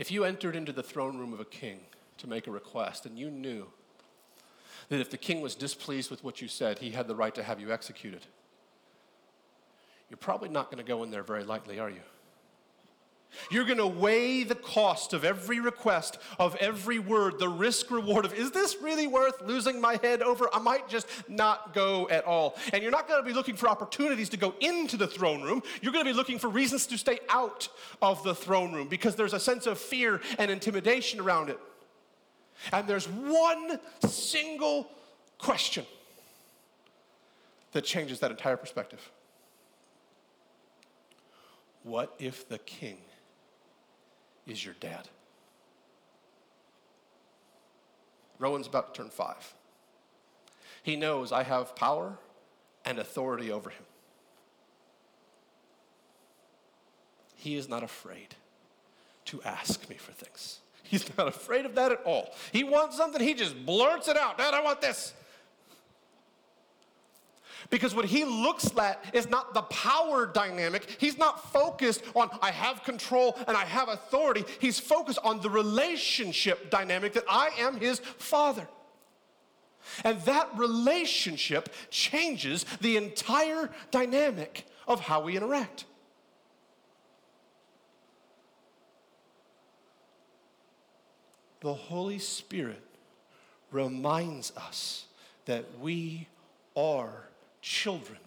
If 0.00 0.10
you 0.10 0.24
entered 0.24 0.56
into 0.56 0.72
the 0.72 0.82
throne 0.82 1.18
room 1.18 1.34
of 1.34 1.40
a 1.40 1.44
king 1.44 1.80
to 2.16 2.26
make 2.26 2.46
a 2.46 2.50
request 2.50 3.04
and 3.04 3.18
you 3.18 3.30
knew 3.30 3.66
that 4.88 4.98
if 4.98 5.10
the 5.10 5.18
king 5.18 5.42
was 5.42 5.54
displeased 5.54 6.10
with 6.10 6.24
what 6.24 6.40
you 6.40 6.48
said, 6.48 6.78
he 6.78 6.92
had 6.92 7.06
the 7.06 7.14
right 7.14 7.34
to 7.34 7.42
have 7.42 7.60
you 7.60 7.70
executed, 7.70 8.24
you're 10.08 10.16
probably 10.16 10.48
not 10.48 10.70
going 10.70 10.82
to 10.82 10.88
go 10.88 11.02
in 11.02 11.10
there 11.10 11.22
very 11.22 11.44
lightly, 11.44 11.78
are 11.78 11.90
you? 11.90 12.00
You're 13.50 13.64
going 13.64 13.78
to 13.78 13.86
weigh 13.86 14.44
the 14.44 14.54
cost 14.54 15.12
of 15.12 15.24
every 15.24 15.60
request, 15.60 16.18
of 16.38 16.56
every 16.56 16.98
word, 16.98 17.38
the 17.38 17.48
risk 17.48 17.90
reward 17.90 18.24
of, 18.24 18.34
is 18.34 18.50
this 18.50 18.76
really 18.80 19.06
worth 19.06 19.40
losing 19.42 19.80
my 19.80 19.98
head 20.02 20.22
over? 20.22 20.48
I 20.52 20.58
might 20.58 20.88
just 20.88 21.06
not 21.28 21.72
go 21.74 22.08
at 22.08 22.24
all. 22.24 22.56
And 22.72 22.82
you're 22.82 22.92
not 22.92 23.08
going 23.08 23.22
to 23.22 23.26
be 23.26 23.34
looking 23.34 23.56
for 23.56 23.68
opportunities 23.68 24.28
to 24.30 24.36
go 24.36 24.54
into 24.60 24.96
the 24.96 25.06
throne 25.06 25.42
room. 25.42 25.62
You're 25.80 25.92
going 25.92 26.04
to 26.04 26.10
be 26.10 26.16
looking 26.16 26.38
for 26.38 26.48
reasons 26.48 26.86
to 26.88 26.98
stay 26.98 27.18
out 27.28 27.68
of 28.02 28.22
the 28.22 28.34
throne 28.34 28.72
room 28.72 28.88
because 28.88 29.16
there's 29.16 29.34
a 29.34 29.40
sense 29.40 29.66
of 29.66 29.78
fear 29.78 30.20
and 30.38 30.50
intimidation 30.50 31.20
around 31.20 31.50
it. 31.50 31.58
And 32.72 32.86
there's 32.86 33.06
one 33.06 33.78
single 34.06 34.90
question 35.38 35.86
that 37.72 37.84
changes 37.84 38.20
that 38.20 38.30
entire 38.30 38.56
perspective. 38.56 39.10
What 41.82 42.14
if 42.18 42.48
the 42.48 42.58
king 42.58 42.98
is 44.50 44.64
your 44.64 44.74
dad. 44.80 45.08
Rowan's 48.38 48.66
about 48.66 48.94
to 48.94 49.02
turn 49.02 49.10
five. 49.10 49.54
He 50.82 50.96
knows 50.96 51.30
I 51.30 51.42
have 51.42 51.76
power 51.76 52.18
and 52.84 52.98
authority 52.98 53.50
over 53.50 53.70
him. 53.70 53.84
He 57.36 57.56
is 57.56 57.68
not 57.68 57.82
afraid 57.82 58.34
to 59.26 59.42
ask 59.42 59.88
me 59.88 59.96
for 59.96 60.12
things. 60.12 60.60
He's 60.82 61.16
not 61.16 61.28
afraid 61.28 61.66
of 61.66 61.74
that 61.76 61.92
at 61.92 62.02
all. 62.04 62.34
He 62.52 62.64
wants 62.64 62.96
something, 62.96 63.22
he 63.22 63.34
just 63.34 63.64
blurts 63.64 64.08
it 64.08 64.16
out. 64.16 64.38
Dad, 64.38 64.54
I 64.54 64.62
want 64.62 64.80
this. 64.80 65.14
Because 67.70 67.94
what 67.94 68.04
he 68.04 68.24
looks 68.24 68.76
at 68.76 69.02
is 69.12 69.30
not 69.30 69.54
the 69.54 69.62
power 69.62 70.26
dynamic. 70.26 70.96
He's 70.98 71.16
not 71.16 71.52
focused 71.52 72.02
on, 72.16 72.28
I 72.42 72.50
have 72.50 72.82
control 72.82 73.38
and 73.46 73.56
I 73.56 73.64
have 73.64 73.88
authority. 73.88 74.44
He's 74.58 74.80
focused 74.80 75.20
on 75.22 75.40
the 75.40 75.50
relationship 75.50 76.70
dynamic 76.70 77.12
that 77.12 77.24
I 77.28 77.50
am 77.58 77.78
his 77.78 78.00
father. 78.00 78.66
And 80.04 80.20
that 80.22 80.50
relationship 80.56 81.68
changes 81.90 82.66
the 82.80 82.96
entire 82.96 83.70
dynamic 83.90 84.66
of 84.88 85.00
how 85.00 85.22
we 85.22 85.36
interact. 85.36 85.84
the 91.60 91.74
Holy 91.74 92.18
Spirit 92.18 92.82
reminds 93.70 94.50
us 94.56 95.04
that 95.44 95.64
we 95.78 96.26
are 96.74 97.28
children 97.60 98.18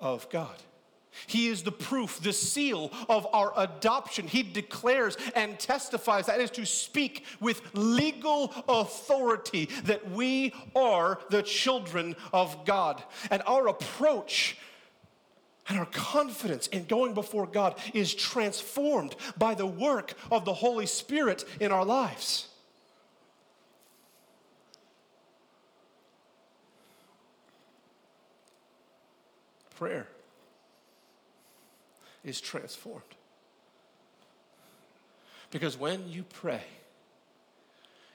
of 0.00 0.28
God. 0.30 0.56
He 1.26 1.48
is 1.48 1.62
the 1.62 1.72
proof, 1.72 2.20
the 2.20 2.32
seal 2.32 2.90
of 3.08 3.26
our 3.32 3.52
adoption. 3.56 4.26
He 4.26 4.42
declares 4.42 5.16
and 5.34 5.58
testifies 5.58 6.26
that 6.26 6.40
is 6.40 6.50
to 6.52 6.66
speak 6.66 7.24
with 7.40 7.62
legal 7.74 8.52
authority 8.68 9.68
that 9.84 10.10
we 10.10 10.52
are 10.74 11.20
the 11.30 11.42
children 11.42 12.16
of 12.32 12.64
God. 12.64 13.02
And 13.30 13.42
our 13.46 13.68
approach 13.68 14.56
and 15.68 15.78
our 15.78 15.86
confidence 15.86 16.66
in 16.66 16.84
going 16.84 17.14
before 17.14 17.46
God 17.46 17.78
is 17.94 18.14
transformed 18.14 19.14
by 19.38 19.54
the 19.54 19.66
work 19.66 20.14
of 20.30 20.44
the 20.44 20.52
Holy 20.52 20.86
Spirit 20.86 21.44
in 21.60 21.72
our 21.72 21.84
lives. 21.84 22.48
Prayer 29.74 30.06
is 32.24 32.40
transformed. 32.40 33.02
Because 35.50 35.76
when 35.78 36.08
you 36.08 36.24
pray, 36.24 36.62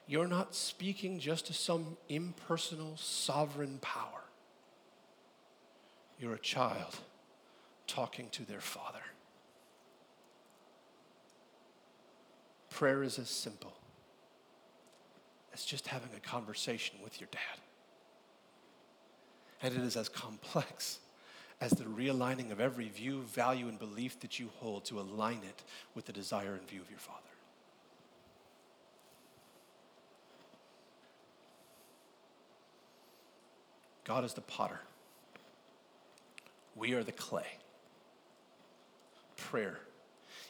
you're 0.08 0.28
not 0.28 0.56
speaking 0.56 1.20
just 1.20 1.48
to 1.48 1.54
some 1.54 1.98
impersonal 2.10 2.98
sovereign 2.98 3.78
power. 3.82 4.24
You're 6.20 6.34
a 6.34 6.40
child 6.40 6.98
talking 7.88 8.28
to 8.32 8.46
their 8.46 8.60
father. 8.60 9.00
Prayer 12.70 13.04
is 13.04 13.20
as 13.20 13.30
simple 13.30 13.74
as 15.54 15.64
just 15.64 15.88
having 15.88 16.10
a 16.16 16.20
conversation 16.20 16.96
with 17.04 17.20
your 17.22 17.30
dad. 17.32 17.62
And 19.62 19.76
it 19.76 19.82
is 19.82 19.96
as 19.96 20.10
complex 20.10 21.00
as 21.62 21.72
the 21.72 21.84
realigning 21.84 22.52
of 22.52 22.60
every 22.60 22.88
view, 22.88 23.22
value, 23.24 23.68
and 23.68 23.78
belief 23.78 24.20
that 24.22 24.40
you 24.40 24.50
hold 24.60 24.86
to 24.86 25.00
align 25.00 25.42
it 25.44 25.64
with 25.94 26.06
the 26.06 26.14
desire 26.14 26.54
and 26.54 26.68
view 26.68 26.82
of 26.82 26.90
your 26.90 27.00
Father. 27.00 27.20
God 34.06 34.24
is 34.24 34.34
the 34.34 34.42
potter. 34.42 34.80
We 36.76 36.94
are 36.94 37.04
the 37.04 37.12
clay. 37.12 37.46
Prayer 39.38 39.80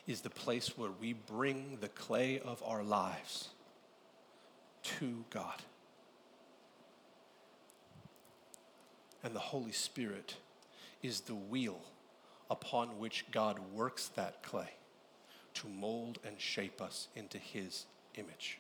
is 0.07 0.21
the 0.21 0.29
place 0.29 0.77
where 0.77 0.91
we 1.01 1.13
bring 1.13 1.77
the 1.81 1.89
clay 1.89 2.39
of 2.39 2.63
our 2.65 2.83
lives 2.83 3.49
to 4.83 5.25
God. 5.29 5.61
And 9.23 9.35
the 9.35 9.39
Holy 9.39 9.73
Spirit 9.73 10.37
is 11.01 11.21
the 11.21 11.35
wheel 11.35 11.79
upon 12.49 12.99
which 12.99 13.25
God 13.31 13.59
works 13.73 14.07
that 14.15 14.41
clay 14.43 14.69
to 15.55 15.67
mold 15.67 16.19
and 16.25 16.39
shape 16.39 16.81
us 16.81 17.07
into 17.15 17.37
His 17.37 17.85
image. 18.15 18.59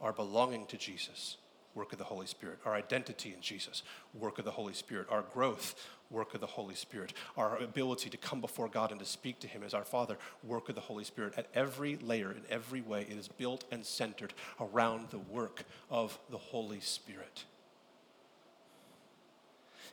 Our 0.00 0.12
belonging 0.12 0.66
to 0.66 0.76
Jesus, 0.76 1.36
work 1.74 1.92
of 1.92 1.98
the 1.98 2.04
Holy 2.04 2.26
Spirit. 2.26 2.58
Our 2.64 2.74
identity 2.74 3.32
in 3.34 3.40
Jesus, 3.40 3.82
work 4.14 4.38
of 4.38 4.44
the 4.44 4.50
Holy 4.50 4.72
Spirit. 4.72 5.06
Our 5.10 5.22
growth, 5.22 5.74
work 6.10 6.34
of 6.34 6.40
the 6.40 6.46
Holy 6.46 6.74
Spirit. 6.74 7.12
Our 7.36 7.58
ability 7.58 8.10
to 8.10 8.16
come 8.16 8.40
before 8.40 8.68
God 8.68 8.90
and 8.90 9.00
to 9.00 9.06
speak 9.06 9.38
to 9.40 9.46
Him 9.46 9.62
as 9.62 9.74
our 9.74 9.84
Father, 9.84 10.18
work 10.42 10.68
of 10.68 10.74
the 10.74 10.80
Holy 10.80 11.04
Spirit. 11.04 11.34
At 11.36 11.46
every 11.54 11.96
layer, 11.96 12.32
in 12.32 12.42
every 12.48 12.80
way, 12.80 13.06
it 13.08 13.16
is 13.16 13.28
built 13.28 13.64
and 13.70 13.84
centered 13.84 14.34
around 14.60 15.10
the 15.10 15.18
work 15.18 15.64
of 15.90 16.18
the 16.30 16.38
Holy 16.38 16.80
Spirit. 16.80 17.44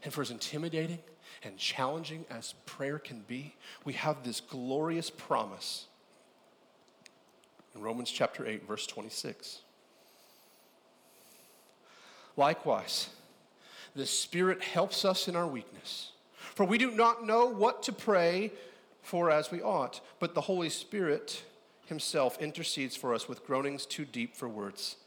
And 0.04 0.14
for 0.14 0.22
as 0.22 0.32
intimidating 0.32 1.00
and 1.44 1.58
challenging 1.58 2.26
as 2.30 2.54
prayer 2.66 3.00
can 3.00 3.22
be, 3.28 3.56
we 3.86 3.94
have 3.94 4.24
this 4.24 4.42
glorious 4.42 5.10
promise 5.10 5.88
in 7.76 7.82
Romans 7.82 8.10
chapter 8.10 8.46
8, 8.46 8.68
verse 8.68 8.88
26. 8.88 9.60
Likewise, 12.36 13.10
the 13.96 14.06
Spirit 14.06 14.62
helps 14.64 15.04
us 15.06 15.28
in 15.28 15.36
our 15.36 15.48
weakness. 15.48 16.12
For 16.38 16.66
we 16.66 16.78
do 16.78 16.92
not 16.92 17.26
know 17.26 17.46
what 17.46 17.84
to 17.84 17.92
pray 17.92 18.52
for 19.02 19.32
as 19.32 19.52
we 19.52 19.62
ought, 19.62 20.02
but 20.20 20.34
the 20.34 20.42
Holy 20.42 20.70
Spirit 20.70 21.44
Himself 21.86 22.40
intercedes 22.40 22.96
for 22.96 23.14
us 23.14 23.28
with 23.28 23.46
groanings 23.46 23.86
too 23.86 24.06
deep 24.06 24.36
for 24.36 24.48
words. 24.48 24.98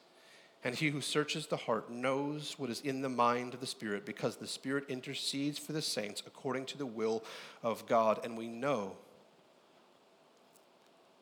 And 0.62 0.74
he 0.74 0.90
who 0.90 1.00
searches 1.00 1.46
the 1.46 1.56
heart 1.56 1.90
knows 1.90 2.54
what 2.58 2.68
is 2.68 2.82
in 2.82 3.00
the 3.00 3.08
mind 3.08 3.54
of 3.54 3.60
the 3.60 3.66
Spirit, 3.66 4.04
because 4.04 4.36
the 4.36 4.46
Spirit 4.46 4.84
intercedes 4.88 5.58
for 5.58 5.72
the 5.72 5.80
saints 5.80 6.22
according 6.26 6.66
to 6.66 6.78
the 6.78 6.86
will 6.86 7.24
of 7.62 7.86
God. 7.86 8.20
And 8.24 8.36
we 8.36 8.46
know 8.46 8.96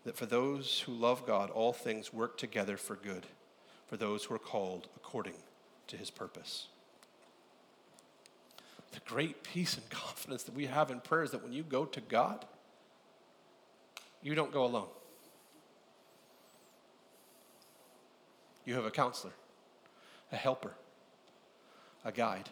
that 0.04 0.16
for 0.16 0.26
those 0.26 0.80
who 0.80 0.92
love 0.92 1.24
God, 1.24 1.50
all 1.50 1.72
things 1.72 2.12
work 2.12 2.36
together 2.36 2.76
for 2.76 2.96
good, 2.96 3.26
for 3.86 3.96
those 3.96 4.24
who 4.24 4.34
are 4.34 4.40
called 4.40 4.88
according 4.96 5.34
to 5.86 5.96
his 5.96 6.10
purpose. 6.10 6.66
The 8.92 9.00
great 9.00 9.44
peace 9.44 9.76
and 9.76 9.88
confidence 9.90 10.42
that 10.44 10.54
we 10.54 10.66
have 10.66 10.90
in 10.90 11.00
prayer 11.00 11.22
is 11.22 11.30
that 11.30 11.44
when 11.44 11.52
you 11.52 11.62
go 11.62 11.84
to 11.84 12.00
God, 12.00 12.44
you 14.20 14.34
don't 14.34 14.52
go 14.52 14.64
alone. 14.64 14.88
You 18.68 18.74
have 18.74 18.84
a 18.84 18.90
counselor, 18.90 19.32
a 20.30 20.36
helper, 20.36 20.74
a 22.04 22.12
guide. 22.12 22.50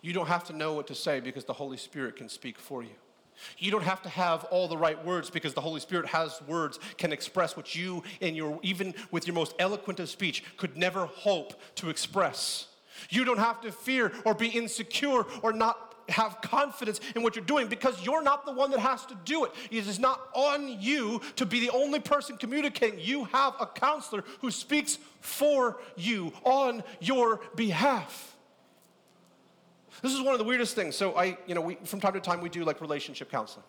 You 0.00 0.14
don't 0.14 0.28
have 0.28 0.44
to 0.44 0.54
know 0.54 0.72
what 0.72 0.86
to 0.86 0.94
say 0.94 1.20
because 1.20 1.44
the 1.44 1.52
Holy 1.52 1.76
Spirit 1.76 2.16
can 2.16 2.30
speak 2.30 2.58
for 2.58 2.82
you. 2.82 2.94
You 3.58 3.70
don't 3.70 3.82
have 3.82 4.00
to 4.04 4.08
have 4.08 4.44
all 4.44 4.68
the 4.68 4.76
right 4.78 5.04
words 5.04 5.28
because 5.28 5.52
the 5.52 5.60
Holy 5.60 5.80
Spirit 5.80 6.06
has 6.06 6.40
words, 6.48 6.78
can 6.96 7.12
express 7.12 7.58
what 7.58 7.74
you, 7.74 8.02
in 8.22 8.34
your, 8.34 8.58
even 8.62 8.94
with 9.10 9.26
your 9.26 9.34
most 9.34 9.54
eloquent 9.58 10.00
of 10.00 10.08
speech, 10.08 10.42
could 10.56 10.78
never 10.78 11.04
hope 11.04 11.52
to 11.74 11.90
express. 11.90 12.68
You 13.10 13.22
don't 13.26 13.36
have 13.36 13.60
to 13.60 13.70
fear 13.70 14.12
or 14.24 14.32
be 14.32 14.48
insecure 14.48 15.26
or 15.42 15.52
not 15.52 15.85
have 16.08 16.40
confidence 16.40 17.00
in 17.14 17.22
what 17.22 17.34
you're 17.36 17.44
doing 17.44 17.68
because 17.68 18.04
you're 18.04 18.22
not 18.22 18.46
the 18.46 18.52
one 18.52 18.70
that 18.70 18.80
has 18.80 19.04
to 19.06 19.16
do 19.24 19.44
it. 19.44 19.52
It 19.70 19.86
is 19.86 19.98
not 19.98 20.20
on 20.34 20.80
you 20.80 21.20
to 21.36 21.46
be 21.46 21.60
the 21.60 21.70
only 21.70 22.00
person 22.00 22.36
communicating. 22.36 23.00
You 23.00 23.24
have 23.24 23.54
a 23.60 23.66
counselor 23.66 24.24
who 24.40 24.50
speaks 24.50 24.98
for 25.20 25.80
you 25.96 26.32
on 26.44 26.84
your 27.00 27.40
behalf. 27.54 28.36
This 30.02 30.12
is 30.12 30.20
one 30.20 30.34
of 30.34 30.38
the 30.38 30.44
weirdest 30.44 30.74
things. 30.74 30.94
So 30.94 31.16
I, 31.16 31.38
you 31.46 31.54
know, 31.54 31.60
we, 31.60 31.74
from 31.84 32.00
time 32.00 32.12
to 32.12 32.20
time 32.20 32.40
we 32.40 32.48
do 32.48 32.64
like 32.64 32.80
relationship 32.80 33.30
counseling. 33.30 33.64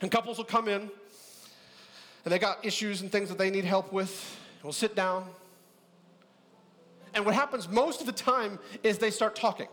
And 0.00 0.10
couples 0.10 0.38
will 0.38 0.44
come 0.44 0.68
in 0.68 0.90
and 2.24 2.32
they 2.32 2.38
got 2.38 2.64
issues 2.64 3.00
and 3.00 3.10
things 3.10 3.28
that 3.28 3.38
they 3.38 3.50
need 3.50 3.64
help 3.64 3.92
with. 3.92 4.38
We'll 4.62 4.72
sit 4.72 4.94
down. 4.94 5.26
And 7.14 7.24
what 7.24 7.34
happens 7.34 7.68
most 7.68 8.00
of 8.00 8.06
the 8.06 8.12
time 8.12 8.58
is 8.82 8.98
they 8.98 9.10
start 9.10 9.34
talking. 9.34 9.68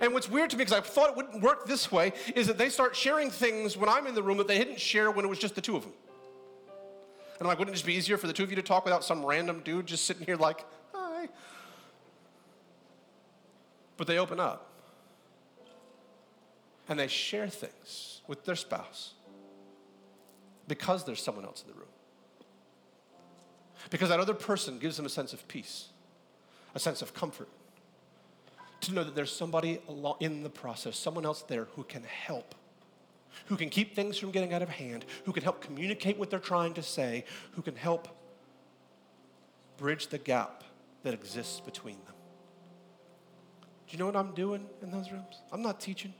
And 0.00 0.12
what's 0.12 0.28
weird 0.28 0.50
to 0.50 0.56
me, 0.56 0.64
because 0.64 0.78
I 0.78 0.80
thought 0.80 1.10
it 1.10 1.16
wouldn't 1.16 1.42
work 1.42 1.66
this 1.66 1.90
way, 1.90 2.12
is 2.34 2.46
that 2.46 2.58
they 2.58 2.68
start 2.68 2.94
sharing 2.94 3.30
things 3.30 3.76
when 3.76 3.88
I'm 3.88 4.06
in 4.06 4.14
the 4.14 4.22
room 4.22 4.38
that 4.38 4.48
they 4.48 4.58
didn't 4.58 4.80
share 4.80 5.10
when 5.10 5.24
it 5.24 5.28
was 5.28 5.38
just 5.38 5.54
the 5.54 5.60
two 5.60 5.76
of 5.76 5.82
them. 5.82 5.92
And 7.38 7.42
I'm 7.42 7.48
like, 7.48 7.58
wouldn't 7.58 7.74
it 7.74 7.78
just 7.78 7.86
be 7.86 7.94
easier 7.94 8.18
for 8.18 8.26
the 8.26 8.32
two 8.32 8.42
of 8.42 8.50
you 8.50 8.56
to 8.56 8.62
talk 8.62 8.84
without 8.84 9.04
some 9.04 9.24
random 9.24 9.60
dude 9.64 9.86
just 9.86 10.04
sitting 10.06 10.26
here 10.26 10.36
like, 10.36 10.64
hi? 10.92 11.28
But 13.96 14.06
they 14.06 14.18
open 14.18 14.40
up 14.40 14.66
and 16.88 16.98
they 16.98 17.06
share 17.06 17.48
things 17.48 18.22
with 18.26 18.44
their 18.44 18.56
spouse 18.56 19.14
because 20.66 21.04
there's 21.04 21.22
someone 21.22 21.44
else 21.44 21.62
in 21.62 21.72
the 21.72 21.78
room. 21.78 21.88
Because 23.90 24.08
that 24.08 24.20
other 24.20 24.34
person 24.34 24.78
gives 24.78 24.96
them 24.96 25.06
a 25.06 25.10
sense 25.10 25.32
of 25.32 25.46
peace, 25.48 25.88
a 26.74 26.78
sense 26.78 27.02
of 27.02 27.14
comfort, 27.14 27.48
to 28.80 28.92
know 28.92 29.04
that 29.04 29.14
there's 29.14 29.34
somebody 29.34 29.80
in 30.20 30.42
the 30.42 30.50
process, 30.50 30.96
someone 30.96 31.24
else 31.24 31.42
there 31.42 31.68
who 31.74 31.84
can 31.84 32.02
help, 32.04 32.54
who 33.46 33.56
can 33.56 33.70
keep 33.70 33.94
things 33.94 34.18
from 34.18 34.30
getting 34.30 34.52
out 34.52 34.62
of 34.62 34.68
hand, 34.68 35.04
who 35.24 35.32
can 35.32 35.42
help 35.42 35.60
communicate 35.60 36.18
what 36.18 36.30
they're 36.30 36.38
trying 36.38 36.74
to 36.74 36.82
say, 36.82 37.24
who 37.52 37.62
can 37.62 37.76
help 37.76 38.08
bridge 39.76 40.08
the 40.08 40.18
gap 40.18 40.64
that 41.02 41.14
exists 41.14 41.60
between 41.60 41.96
them. 42.06 42.14
Do 43.86 43.92
you 43.92 43.98
know 43.98 44.06
what 44.06 44.16
I'm 44.16 44.34
doing 44.34 44.66
in 44.82 44.90
those 44.90 45.10
rooms? 45.10 45.40
I'm 45.50 45.62
not 45.62 45.80
teaching. 45.80 46.12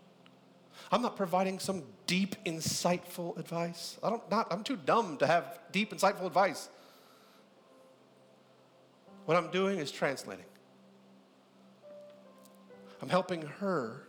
I'm 0.91 1.03
not 1.03 1.17
providing 1.17 1.59
some 1.59 1.83
deep, 2.07 2.37
insightful 2.45 3.37
advice. 3.39 3.99
I 4.03 4.11
don't, 4.11 4.31
not, 4.31 4.47
I'm 4.51 4.63
too 4.63 4.77
dumb 4.77 5.19
to 5.19 5.27
have 5.27 5.59
deep, 5.71 5.93
insightful 5.93 6.27
advice. 6.27 6.69
What 9.27 9.37
I'm 9.37 9.51
doing 9.51 9.79
is 9.79 9.91
translating. 9.91 10.47
I'm 13.01 13.09
helping 13.09 13.43
her 13.43 14.03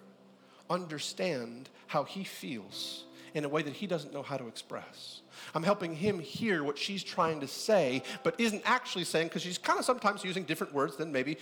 understand 0.69 1.69
how 1.87 2.03
he 2.03 2.23
feels 2.23 3.05
in 3.33 3.45
a 3.45 3.49
way 3.49 3.61
that 3.61 3.73
he 3.73 3.87
doesn't 3.87 4.13
know 4.13 4.23
how 4.23 4.37
to 4.37 4.47
express. 4.47 5.21
I'm 5.53 5.63
helping 5.63 5.95
him 5.95 6.19
hear 6.19 6.63
what 6.63 6.77
she's 6.77 7.03
trying 7.03 7.41
to 7.41 7.47
say, 7.47 8.03
but 8.23 8.39
isn't 8.39 8.63
actually 8.65 9.03
saying 9.03 9.27
because 9.27 9.41
she's 9.41 9.57
kind 9.57 9.79
of 9.79 9.85
sometimes 9.85 10.23
using 10.23 10.43
different 10.43 10.73
words 10.73 10.95
than 10.95 11.11
maybe 11.11 11.37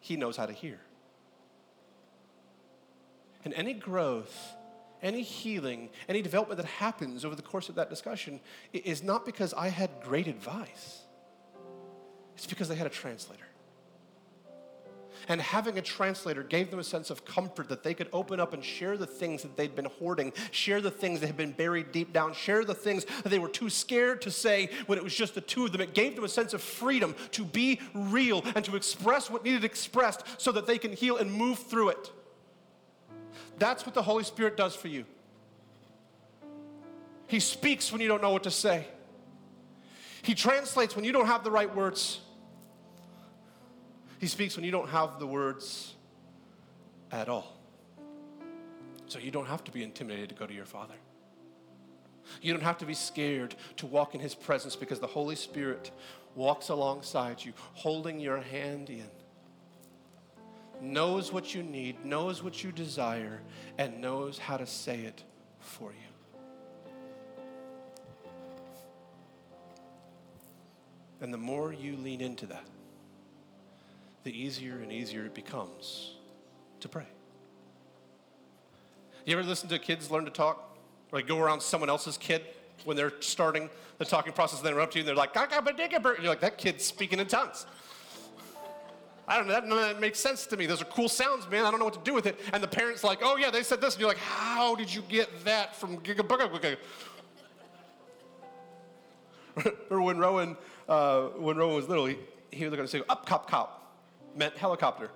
he 0.00 0.16
knows 0.16 0.36
how 0.36 0.46
to 0.46 0.52
hear. 0.52 0.78
And 3.44 3.54
any 3.54 3.74
growth, 3.74 4.54
any 5.02 5.22
healing, 5.22 5.90
any 6.08 6.22
development 6.22 6.56
that 6.60 6.66
happens 6.66 7.24
over 7.24 7.36
the 7.36 7.42
course 7.42 7.68
of 7.68 7.76
that 7.76 7.88
discussion 7.88 8.40
is 8.72 9.02
not 9.02 9.24
because 9.24 9.54
I 9.54 9.68
had 9.68 9.90
great 10.02 10.26
advice, 10.26 11.02
it's 12.34 12.46
because 12.46 12.68
they 12.68 12.74
had 12.74 12.86
a 12.86 12.90
translator. 12.90 13.44
And 15.28 15.40
having 15.40 15.76
a 15.76 15.82
translator 15.82 16.42
gave 16.42 16.70
them 16.70 16.78
a 16.78 16.84
sense 16.84 17.10
of 17.10 17.24
comfort 17.24 17.68
that 17.68 17.82
they 17.82 17.94
could 17.94 18.08
open 18.12 18.38
up 18.38 18.52
and 18.52 18.64
share 18.64 18.96
the 18.96 19.06
things 19.06 19.42
that 19.42 19.56
they'd 19.56 19.74
been 19.74 19.86
hoarding, 19.98 20.32
share 20.52 20.80
the 20.80 20.90
things 20.90 21.20
that 21.20 21.26
had 21.26 21.36
been 21.36 21.52
buried 21.52 21.90
deep 21.90 22.12
down, 22.12 22.32
share 22.32 22.64
the 22.64 22.74
things 22.74 23.04
that 23.22 23.28
they 23.30 23.40
were 23.40 23.48
too 23.48 23.68
scared 23.68 24.22
to 24.22 24.30
say 24.30 24.70
when 24.86 24.98
it 24.98 25.04
was 25.04 25.14
just 25.14 25.34
the 25.34 25.40
two 25.40 25.64
of 25.64 25.72
them. 25.72 25.80
It 25.80 25.94
gave 25.94 26.14
them 26.14 26.24
a 26.24 26.28
sense 26.28 26.54
of 26.54 26.62
freedom 26.62 27.16
to 27.32 27.44
be 27.44 27.80
real 27.92 28.44
and 28.54 28.64
to 28.66 28.76
express 28.76 29.28
what 29.28 29.44
needed 29.44 29.64
expressed 29.64 30.22
so 30.40 30.52
that 30.52 30.66
they 30.66 30.78
can 30.78 30.92
heal 30.92 31.16
and 31.16 31.32
move 31.32 31.58
through 31.58 31.88
it. 31.88 32.12
That's 33.58 33.84
what 33.84 33.94
the 33.94 34.02
Holy 34.02 34.24
Spirit 34.24 34.56
does 34.56 34.76
for 34.76 34.88
you. 34.88 35.04
He 37.26 37.40
speaks 37.40 37.90
when 37.90 38.00
you 38.00 38.08
don't 38.08 38.22
know 38.22 38.30
what 38.30 38.44
to 38.44 38.50
say. 38.50 38.86
He 40.22 40.34
translates 40.34 40.94
when 40.94 41.04
you 41.04 41.12
don't 41.12 41.26
have 41.26 41.42
the 41.42 41.50
right 41.50 41.72
words. 41.74 42.20
He 44.18 44.26
speaks 44.26 44.56
when 44.56 44.64
you 44.64 44.70
don't 44.70 44.88
have 44.88 45.18
the 45.18 45.26
words 45.26 45.94
at 47.12 47.28
all. 47.28 47.56
So 49.08 49.18
you 49.18 49.30
don't 49.30 49.46
have 49.46 49.62
to 49.64 49.70
be 49.70 49.82
intimidated 49.82 50.30
to 50.30 50.34
go 50.34 50.46
to 50.46 50.54
your 50.54 50.64
Father. 50.64 50.94
You 52.42 52.52
don't 52.52 52.62
have 52.62 52.78
to 52.78 52.86
be 52.86 52.94
scared 52.94 53.54
to 53.76 53.86
walk 53.86 54.14
in 54.14 54.20
His 54.20 54.34
presence 54.34 54.74
because 54.74 54.98
the 54.98 55.06
Holy 55.06 55.36
Spirit 55.36 55.90
walks 56.34 56.70
alongside 56.70 57.44
you, 57.44 57.52
holding 57.74 58.18
your 58.18 58.40
hand 58.40 58.90
in, 58.90 59.06
knows 60.80 61.32
what 61.32 61.54
you 61.54 61.62
need, 61.62 62.04
knows 62.04 62.42
what 62.42 62.64
you 62.64 62.72
desire, 62.72 63.40
and 63.78 64.00
knows 64.00 64.38
how 64.38 64.56
to 64.56 64.66
say 64.66 65.00
it 65.00 65.22
for 65.60 65.90
you. 65.90 65.96
And 71.20 71.32
the 71.32 71.38
more 71.38 71.72
you 71.72 71.96
lean 71.96 72.20
into 72.20 72.46
that, 72.46 72.66
the 74.26 74.36
easier 74.36 74.80
and 74.82 74.90
easier 74.90 75.24
it 75.24 75.34
becomes 75.34 76.14
to 76.80 76.88
pray. 76.88 77.06
You 79.24 79.38
ever 79.38 79.46
listen 79.46 79.68
to 79.68 79.78
kids 79.78 80.10
learn 80.10 80.24
to 80.24 80.32
talk? 80.32 80.76
Or 81.12 81.20
like 81.20 81.28
go 81.28 81.38
around 81.38 81.62
someone 81.62 81.88
else's 81.88 82.18
kid 82.18 82.42
when 82.84 82.96
they're 82.96 83.12
starting 83.20 83.70
the 83.98 84.04
talking 84.04 84.32
process 84.32 84.58
and 84.58 84.66
they 84.66 84.72
interrupt 84.72 84.96
you 84.96 85.02
and 85.02 85.08
they're 85.08 85.14
like, 85.14 85.36
and 85.36 85.52
you're 85.54 86.28
like, 86.28 86.40
that 86.40 86.58
kid's 86.58 86.84
speaking 86.84 87.20
in 87.20 87.28
tongues. 87.28 87.66
I 89.28 89.36
don't 89.36 89.46
know, 89.46 89.52
that, 89.52 89.68
that 89.68 90.00
makes 90.00 90.18
sense 90.18 90.44
to 90.48 90.56
me. 90.56 90.66
Those 90.66 90.82
are 90.82 90.86
cool 90.86 91.08
sounds, 91.08 91.48
man. 91.48 91.64
I 91.64 91.70
don't 91.70 91.78
know 91.78 91.84
what 91.84 91.94
to 91.94 92.00
do 92.02 92.12
with 92.12 92.26
it. 92.26 92.40
And 92.52 92.60
the 92.60 92.68
parent's 92.68 93.04
like, 93.04 93.20
oh 93.22 93.36
yeah, 93.36 93.52
they 93.52 93.62
said 93.62 93.80
this. 93.80 93.94
And 93.94 94.00
you're 94.00 94.10
like, 94.10 94.18
how 94.18 94.74
did 94.74 94.92
you 94.92 95.02
get 95.02 95.44
that 95.44 95.76
from 95.76 95.98
Giga 95.98 96.76
Or 99.88 100.02
when 100.02 100.18
Rowan, 100.18 100.56
uh, 100.88 101.26
when 101.36 101.56
Rowan 101.56 101.76
was 101.76 101.88
little, 101.88 102.06
he, 102.06 102.18
he 102.50 102.64
was 102.64 102.74
going 102.74 102.88
to 102.88 102.90
say, 102.90 103.04
up, 103.08 103.24
cop, 103.24 103.48
cop 103.48 103.84
meant 104.36 104.56
helicopter. 104.56 105.10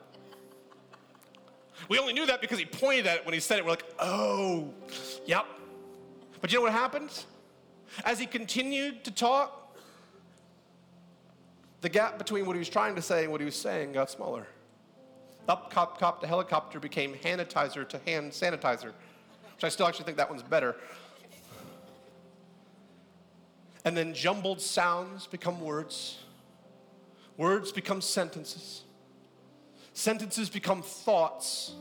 We 1.88 1.98
only 1.98 2.12
knew 2.12 2.26
that 2.26 2.40
because 2.40 2.58
he 2.58 2.64
pointed 2.64 3.06
at 3.06 3.18
it 3.18 3.24
when 3.24 3.34
he 3.34 3.40
said 3.40 3.58
it. 3.58 3.64
We're 3.64 3.70
like, 3.70 3.84
oh, 3.98 4.68
yep. 5.26 5.46
But 6.40 6.52
you 6.52 6.58
know 6.58 6.62
what 6.62 6.72
happened? 6.72 7.10
As 8.04 8.18
he 8.18 8.26
continued 8.26 9.04
to 9.04 9.10
talk, 9.10 9.76
the 11.80 11.88
gap 11.88 12.18
between 12.18 12.46
what 12.46 12.54
he 12.54 12.58
was 12.58 12.68
trying 12.68 12.94
to 12.94 13.02
say 13.02 13.22
and 13.22 13.32
what 13.32 13.40
he 13.40 13.44
was 13.44 13.56
saying 13.56 13.92
got 13.92 14.10
smaller. 14.10 14.46
Up 15.48 15.70
cop 15.70 15.98
cop 15.98 16.20
to 16.20 16.26
helicopter 16.26 16.78
became 16.78 17.14
hanitizer 17.14 17.88
to 17.88 17.98
hand 18.06 18.32
sanitizer, 18.32 18.92
which 19.54 19.64
I 19.64 19.68
still 19.68 19.86
actually 19.86 20.04
think 20.04 20.18
that 20.18 20.28
one's 20.28 20.42
better. 20.42 20.76
And 23.84 23.96
then 23.96 24.12
jumbled 24.12 24.60
sounds 24.60 25.26
become 25.26 25.60
words. 25.60 26.18
Words 27.38 27.72
become 27.72 28.02
sentences. 28.02 28.82
Sentences 29.92 30.48
become 30.48 30.82
thoughts, 30.82 31.72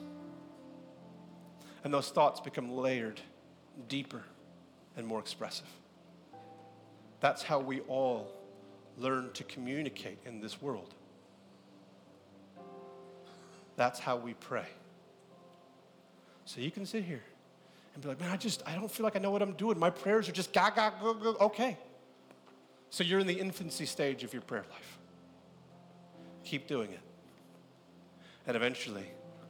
and 1.84 1.94
those 1.94 2.10
thoughts 2.10 2.40
become 2.40 2.72
layered, 2.72 3.22
deeper, 3.88 4.24
and 4.98 5.06
more 5.06 5.20
expressive. 5.20 5.68
That's 7.20 7.44
how 7.44 7.60
we 7.60 7.82
all 7.82 8.32
learn 8.98 9.32
to 9.34 9.44
communicate 9.44 10.20
in 10.26 10.42
this 10.42 10.62
world. 10.62 10.94
That's 13.76 14.00
how 14.00 14.18
we 14.18 14.34
pray. 14.34 14.68
So 16.46 16.60
you 16.62 16.72
can 16.72 16.86
sit 16.86 17.04
here 17.04 17.22
and 17.94 18.04
be 18.04 18.10
like, 18.10 18.20
man, 18.20 18.32
I 18.32 18.38
just, 18.38 18.64
I 18.66 18.76
don't 18.76 18.92
feel 18.92 19.04
like 19.04 19.16
I 19.16 19.20
know 19.20 19.32
what 19.32 19.42
I'm 19.42 19.54
doing. 19.54 19.80
My 19.80 19.90
prayers 19.90 20.28
are 20.28 20.34
just 20.34 20.52
ga, 20.52 20.72
ga, 20.72 20.92
go, 21.02 21.14
go. 21.14 21.36
Okay. 21.40 21.78
So 22.90 23.04
you're 23.04 23.20
in 23.20 23.28
the 23.28 23.40
infancy 23.40 23.86
stage 23.86 24.24
of 24.24 24.34
your 24.34 24.42
prayer 24.42 24.66
life. 24.70 24.98
Keep 26.44 26.68
doing 26.68 26.92
it. 26.92 27.00
And 28.50 28.56
eventually, 28.56 29.06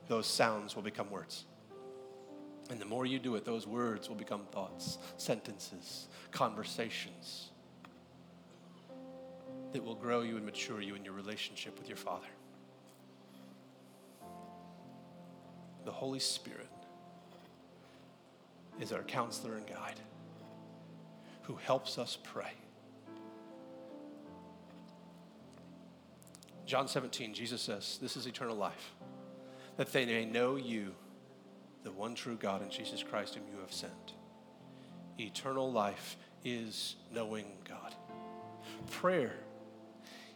those 0.10 0.28
sounds 0.28 0.76
will 0.76 0.84
become 0.84 1.10
words. 1.10 1.46
And 2.70 2.82
the 2.82 2.86
more 2.86 3.06
you 3.06 3.18
do 3.18 3.36
it, 3.36 3.46
those 3.46 3.66
words 3.66 4.10
will 4.10 4.18
become 4.18 4.42
thoughts, 4.52 4.98
sentences, 5.16 6.10
conversations 6.32 7.52
that 9.72 9.82
will 9.82 9.96
grow 9.96 10.20
you 10.20 10.36
and 10.36 10.46
mature 10.46 10.82
you 10.82 10.96
in 10.96 11.06
your 11.06 11.14
relationship 11.14 11.80
with 11.80 11.88
your 11.88 11.96
Father. 11.96 12.28
The 15.86 15.92
Holy 15.94 16.20
Spirit 16.20 16.68
is 18.82 18.92
our 18.92 19.04
counselor 19.04 19.56
and 19.56 19.66
guide 19.66 20.02
who 21.44 21.56
helps 21.56 21.98
us 21.98 22.18
pray. 22.22 22.52
John 26.70 26.88
17, 26.88 27.34
Jesus 27.34 27.64
says, 27.64 27.98
This 28.00 28.16
is 28.16 28.28
eternal 28.28 28.56
life, 28.56 28.94
that 29.78 29.92
they 29.92 30.06
may 30.06 30.24
know 30.24 30.56
you, 30.56 30.94
the 31.82 31.92
one 31.92 32.14
true 32.14 32.38
God, 32.40 32.62
and 32.62 32.70
Jesus 32.70 33.02
Christ, 33.02 33.34
whom 33.34 33.46
you 33.52 33.60
have 33.60 33.74
sent. 33.74 34.14
Eternal 35.18 35.72
life 35.72 36.16
is 36.46 36.96
knowing 37.12 37.48
God. 37.68 37.96
Prayer 38.92 39.34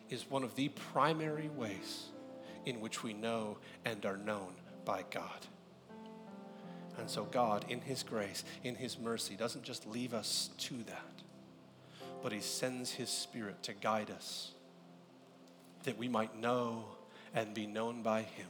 is 0.09 0.27
one 0.27 0.43
of 0.43 0.55
the 0.55 0.69
primary 0.69 1.49
ways 1.49 2.05
in 2.65 2.81
which 2.81 3.03
we 3.03 3.13
know 3.13 3.59
and 3.85 4.03
are 4.03 4.17
known 4.17 4.55
by 4.85 5.03
God. 5.11 5.45
And 6.97 7.07
so, 7.07 7.25
God, 7.25 7.65
in 7.69 7.79
His 7.79 8.01
grace, 8.01 8.43
in 8.63 8.73
His 8.73 8.97
mercy, 8.97 9.35
doesn't 9.35 9.63
just 9.63 9.85
leave 9.85 10.15
us 10.15 10.49
to 10.57 10.73
that, 10.85 11.21
but 12.23 12.31
He 12.31 12.41
sends 12.41 12.89
His 12.89 13.11
Spirit 13.11 13.61
to 13.61 13.73
guide 13.73 14.09
us 14.09 14.53
that 15.83 15.97
we 15.97 16.07
might 16.07 16.37
know 16.37 16.85
and 17.33 17.53
be 17.53 17.67
known 17.67 18.01
by 18.01 18.21
Him 18.21 18.47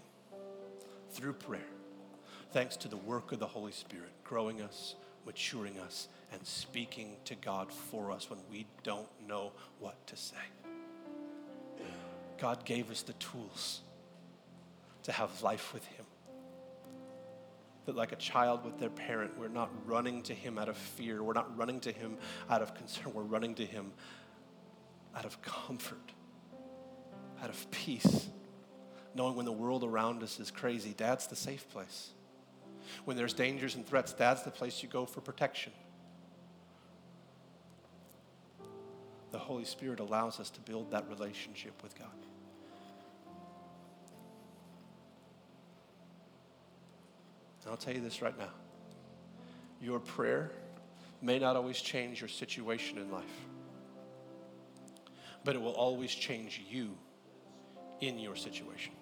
through 1.11 1.33
prayer, 1.33 1.61
thanks 2.51 2.75
to 2.77 2.87
the 2.87 2.97
work 2.97 3.31
of 3.31 3.39
the 3.39 3.47
Holy 3.47 3.71
Spirit, 3.71 4.11
growing 4.23 4.61
us, 4.61 4.95
maturing 5.25 5.79
us, 5.79 6.07
and 6.31 6.45
speaking 6.45 7.15
to 7.25 7.35
God 7.35 7.71
for 7.71 8.11
us 8.11 8.29
when 8.29 8.39
we 8.51 8.65
don't 8.83 9.07
know 9.27 9.51
what 9.79 10.05
to 10.07 10.15
say. 10.15 10.35
God 12.39 12.65
gave 12.65 12.89
us 12.91 13.03
the 13.03 13.13
tools 13.13 13.81
to 15.03 15.11
have 15.11 15.41
life 15.41 15.73
with 15.73 15.85
Him. 15.85 16.05
That, 17.85 17.95
like 17.95 18.11
a 18.11 18.17
child 18.17 18.63
with 18.63 18.79
their 18.79 18.89
parent, 18.89 19.37
we're 19.37 19.49
not 19.49 19.69
running 19.85 20.23
to 20.23 20.33
Him 20.33 20.57
out 20.57 20.69
of 20.69 20.77
fear. 20.77 21.21
We're 21.21 21.33
not 21.33 21.55
running 21.57 21.79
to 21.81 21.91
Him 21.91 22.17
out 22.49 22.61
of 22.61 22.73
concern. 22.73 23.13
We're 23.13 23.23
running 23.23 23.55
to 23.55 23.65
Him 23.65 23.91
out 25.15 25.25
of 25.25 25.41
comfort 25.41 26.12
out 27.43 27.49
of 27.49 27.71
peace, 27.71 28.29
knowing 29.13 29.35
when 29.35 29.45
the 29.45 29.51
world 29.51 29.83
around 29.83 30.23
us 30.23 30.39
is 30.39 30.49
crazy, 30.49 30.93
dad's 30.95 31.27
the 31.27 31.35
safe 31.35 31.69
place. 31.69 32.11
When 33.03 33.17
there's 33.17 33.33
dangers 33.33 33.75
and 33.75 33.85
threats, 33.85 34.13
dad's 34.13 34.43
the 34.43 34.51
place 34.51 34.81
you 34.81 34.87
go 34.87 35.05
for 35.05 35.19
protection. 35.19 35.73
The 39.31 39.39
Holy 39.39 39.65
Spirit 39.65 39.99
allows 39.99 40.39
us 40.39 40.49
to 40.51 40.61
build 40.61 40.91
that 40.91 41.09
relationship 41.09 41.73
with 41.83 41.97
God. 41.99 42.07
And 47.63 47.71
I'll 47.71 47.77
tell 47.77 47.93
you 47.93 48.01
this 48.01 48.21
right 48.21 48.37
now 48.37 48.51
your 49.81 49.99
prayer 49.99 50.51
may 51.21 51.39
not 51.39 51.57
always 51.57 51.81
change 51.81 52.21
your 52.21 52.29
situation 52.29 52.97
in 52.97 53.11
life, 53.11 53.25
but 55.43 55.55
it 55.55 55.61
will 55.61 55.73
always 55.73 56.13
change 56.13 56.61
you 56.69 56.95
in 58.07 58.19
your 58.19 58.35
situation. 58.35 58.93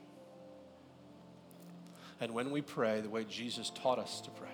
And 2.19 2.33
when 2.33 2.51
we 2.51 2.61
pray 2.61 3.01
the 3.01 3.09
way 3.09 3.23
Jesus 3.23 3.71
taught 3.71 3.97
us 3.97 4.21
to 4.21 4.29
pray, 4.31 4.49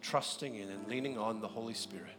trusting 0.00 0.54
in 0.54 0.68
and 0.68 0.88
leaning 0.88 1.18
on 1.18 1.40
the 1.40 1.48
Holy 1.48 1.74
Spirit. 1.74 2.16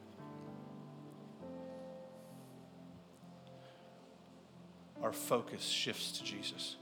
Our 5.01 5.13
focus 5.13 5.63
shifts 5.63 6.13
to 6.13 6.23
Jesus. 6.23 6.77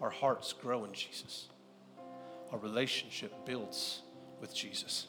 Our 0.00 0.10
hearts 0.10 0.52
grow 0.52 0.84
in 0.84 0.92
Jesus. 0.92 1.48
Our 2.52 2.58
relationship 2.58 3.46
builds 3.46 4.02
with 4.40 4.54
Jesus. 4.54 5.06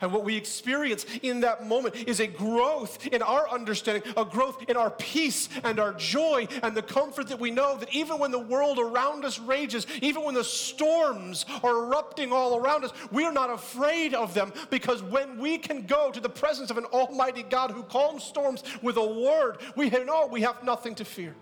And 0.00 0.12
what 0.12 0.24
we 0.24 0.36
experience 0.36 1.06
in 1.22 1.40
that 1.40 1.66
moment 1.66 1.94
is 1.94 2.20
a 2.20 2.26
growth 2.26 3.06
in 3.08 3.22
our 3.22 3.48
understanding, 3.48 4.02
a 4.16 4.24
growth 4.24 4.64
in 4.68 4.76
our 4.76 4.90
peace 4.90 5.48
and 5.64 5.78
our 5.78 5.92
joy 5.94 6.48
and 6.62 6.76
the 6.76 6.82
comfort 6.82 7.28
that 7.28 7.38
we 7.38 7.50
know 7.50 7.76
that 7.76 7.94
even 7.94 8.18
when 8.18 8.30
the 8.30 8.38
world 8.38 8.78
around 8.78 9.24
us 9.24 9.38
rages, 9.38 9.86
even 10.02 10.24
when 10.24 10.34
the 10.34 10.44
storms 10.44 11.46
are 11.62 11.84
erupting 11.84 12.32
all 12.32 12.56
around 12.56 12.84
us, 12.84 12.92
we're 13.10 13.32
not 13.32 13.50
afraid 13.50 14.14
of 14.14 14.34
them 14.34 14.52
because 14.70 15.02
when 15.02 15.38
we 15.38 15.58
can 15.58 15.86
go 15.86 16.10
to 16.10 16.20
the 16.20 16.28
presence 16.28 16.70
of 16.70 16.78
an 16.78 16.84
almighty 16.86 17.42
God 17.42 17.70
who 17.70 17.82
calms 17.84 18.24
storms 18.24 18.62
with 18.82 18.96
a 18.96 19.06
word, 19.06 19.58
we 19.76 19.90
know 19.90 20.26
we 20.30 20.42
have 20.42 20.62
nothing 20.64 20.94
to 20.96 21.04
fear. 21.04 21.34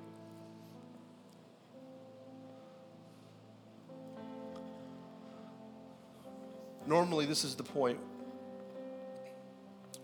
Normally, 6.86 7.26
this 7.26 7.44
is 7.44 7.55
the 7.55 7.62
point 7.62 7.99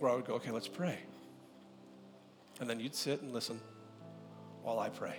where 0.05 0.13
I 0.13 0.17
would 0.17 0.27
go, 0.27 0.35
okay, 0.35 0.51
let's 0.51 0.69
pray. 0.69 0.99
And 2.61 2.69
then 2.69 2.79
you'd 2.79 2.95
sit 2.95 3.23
and 3.23 3.33
listen 3.33 3.59
while 4.63 4.79
I 4.79 4.91
pray. 4.91 5.17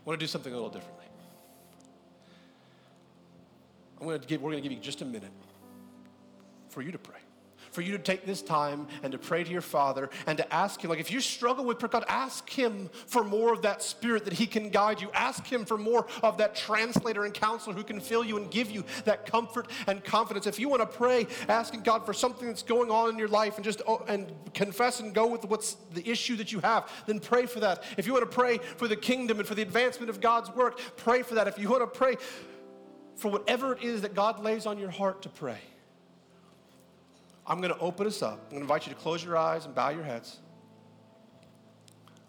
I 0.00 0.02
want 0.04 0.18
to 0.18 0.22
do 0.22 0.28
something 0.28 0.52
a 0.52 0.56
little 0.56 0.70
differently. 0.70 1.04
I'm 4.00 4.06
going 4.06 4.20
to 4.20 4.26
give, 4.26 4.42
we're 4.42 4.50
going 4.50 4.62
to 4.62 4.68
give 4.68 4.76
you 4.76 4.82
just 4.82 5.00
a 5.00 5.04
minute 5.04 5.30
for 6.68 6.82
you 6.82 6.90
to 6.90 6.98
pray 6.98 7.20
for 7.76 7.82
you 7.82 7.92
to 7.92 8.02
take 8.02 8.24
this 8.24 8.40
time 8.40 8.88
and 9.02 9.12
to 9.12 9.18
pray 9.18 9.44
to 9.44 9.50
your 9.50 9.60
Father 9.60 10.08
and 10.26 10.38
to 10.38 10.54
ask 10.54 10.82
Him. 10.82 10.88
Like, 10.88 10.98
if 10.98 11.10
you 11.10 11.20
struggle 11.20 11.62
with 11.62 11.78
prayer, 11.78 11.90
God, 11.90 12.06
ask 12.08 12.48
Him 12.48 12.88
for 13.06 13.22
more 13.22 13.52
of 13.52 13.60
that 13.62 13.82
Spirit 13.82 14.24
that 14.24 14.32
He 14.32 14.46
can 14.46 14.70
guide 14.70 14.98
you. 15.02 15.10
Ask 15.12 15.46
Him 15.46 15.66
for 15.66 15.76
more 15.76 16.06
of 16.22 16.38
that 16.38 16.56
translator 16.56 17.26
and 17.26 17.34
counselor 17.34 17.76
who 17.76 17.84
can 17.84 18.00
fill 18.00 18.24
you 18.24 18.38
and 18.38 18.50
give 18.50 18.70
you 18.70 18.82
that 19.04 19.30
comfort 19.30 19.68
and 19.86 20.02
confidence. 20.02 20.46
If 20.46 20.58
you 20.58 20.70
want 20.70 20.80
to 20.80 20.86
pray, 20.86 21.26
asking 21.50 21.82
God 21.82 22.06
for 22.06 22.14
something 22.14 22.48
that's 22.48 22.62
going 22.62 22.90
on 22.90 23.10
in 23.10 23.18
your 23.18 23.28
life 23.28 23.56
and 23.56 23.64
just 23.64 23.82
oh, 23.86 24.02
and 24.08 24.32
confess 24.54 25.00
and 25.00 25.12
go 25.12 25.26
with 25.26 25.44
what's 25.44 25.76
the 25.92 26.08
issue 26.08 26.36
that 26.36 26.52
you 26.52 26.60
have, 26.60 26.90
then 27.04 27.20
pray 27.20 27.44
for 27.44 27.60
that. 27.60 27.84
If 27.98 28.06
you 28.06 28.14
want 28.14 28.24
to 28.24 28.34
pray 28.34 28.56
for 28.56 28.88
the 28.88 28.96
kingdom 28.96 29.38
and 29.38 29.46
for 29.46 29.54
the 29.54 29.60
advancement 29.60 30.08
of 30.08 30.22
God's 30.22 30.48
work, 30.56 30.80
pray 30.96 31.20
for 31.20 31.34
that. 31.34 31.46
If 31.46 31.58
you 31.58 31.68
want 31.68 31.82
to 31.82 31.98
pray 31.98 32.16
for 33.16 33.30
whatever 33.30 33.74
it 33.74 33.82
is 33.82 34.00
that 34.00 34.14
God 34.14 34.42
lays 34.42 34.64
on 34.64 34.78
your 34.78 34.90
heart 34.90 35.20
to 35.24 35.28
pray. 35.28 35.58
I'm 37.46 37.60
going 37.60 37.72
to 37.72 37.78
open 37.78 38.06
us 38.06 38.22
up. 38.22 38.32
I'm 38.32 38.38
going 38.38 38.56
to 38.56 38.60
invite 38.62 38.86
you 38.86 38.92
to 38.92 38.98
close 38.98 39.24
your 39.24 39.36
eyes 39.36 39.66
and 39.66 39.74
bow 39.74 39.90
your 39.90 40.02
heads. 40.02 40.38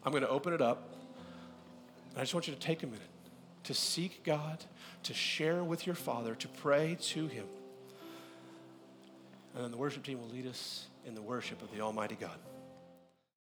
I'm 0.03 0.11
going 0.11 0.23
to 0.23 0.29
open 0.29 0.53
it 0.53 0.61
up. 0.61 0.93
And 2.11 2.19
I 2.19 2.21
just 2.21 2.33
want 2.33 2.47
you 2.47 2.53
to 2.53 2.59
take 2.59 2.83
a 2.83 2.87
minute 2.87 3.01
to 3.63 3.73
seek 3.73 4.23
God, 4.23 4.63
to 5.03 5.13
share 5.13 5.63
with 5.63 5.85
your 5.85 5.95
Father, 5.95 6.35
to 6.35 6.47
pray 6.47 6.97
to 7.01 7.27
Him. 7.27 7.45
And 9.53 9.63
then 9.63 9.71
the 9.71 9.77
worship 9.77 10.03
team 10.03 10.21
will 10.21 10.29
lead 10.29 10.47
us 10.47 10.87
in 11.05 11.15
the 11.15 11.21
worship 11.21 11.61
of 11.61 11.71
the 11.75 11.81
Almighty 11.81 12.15
God. 12.19 12.37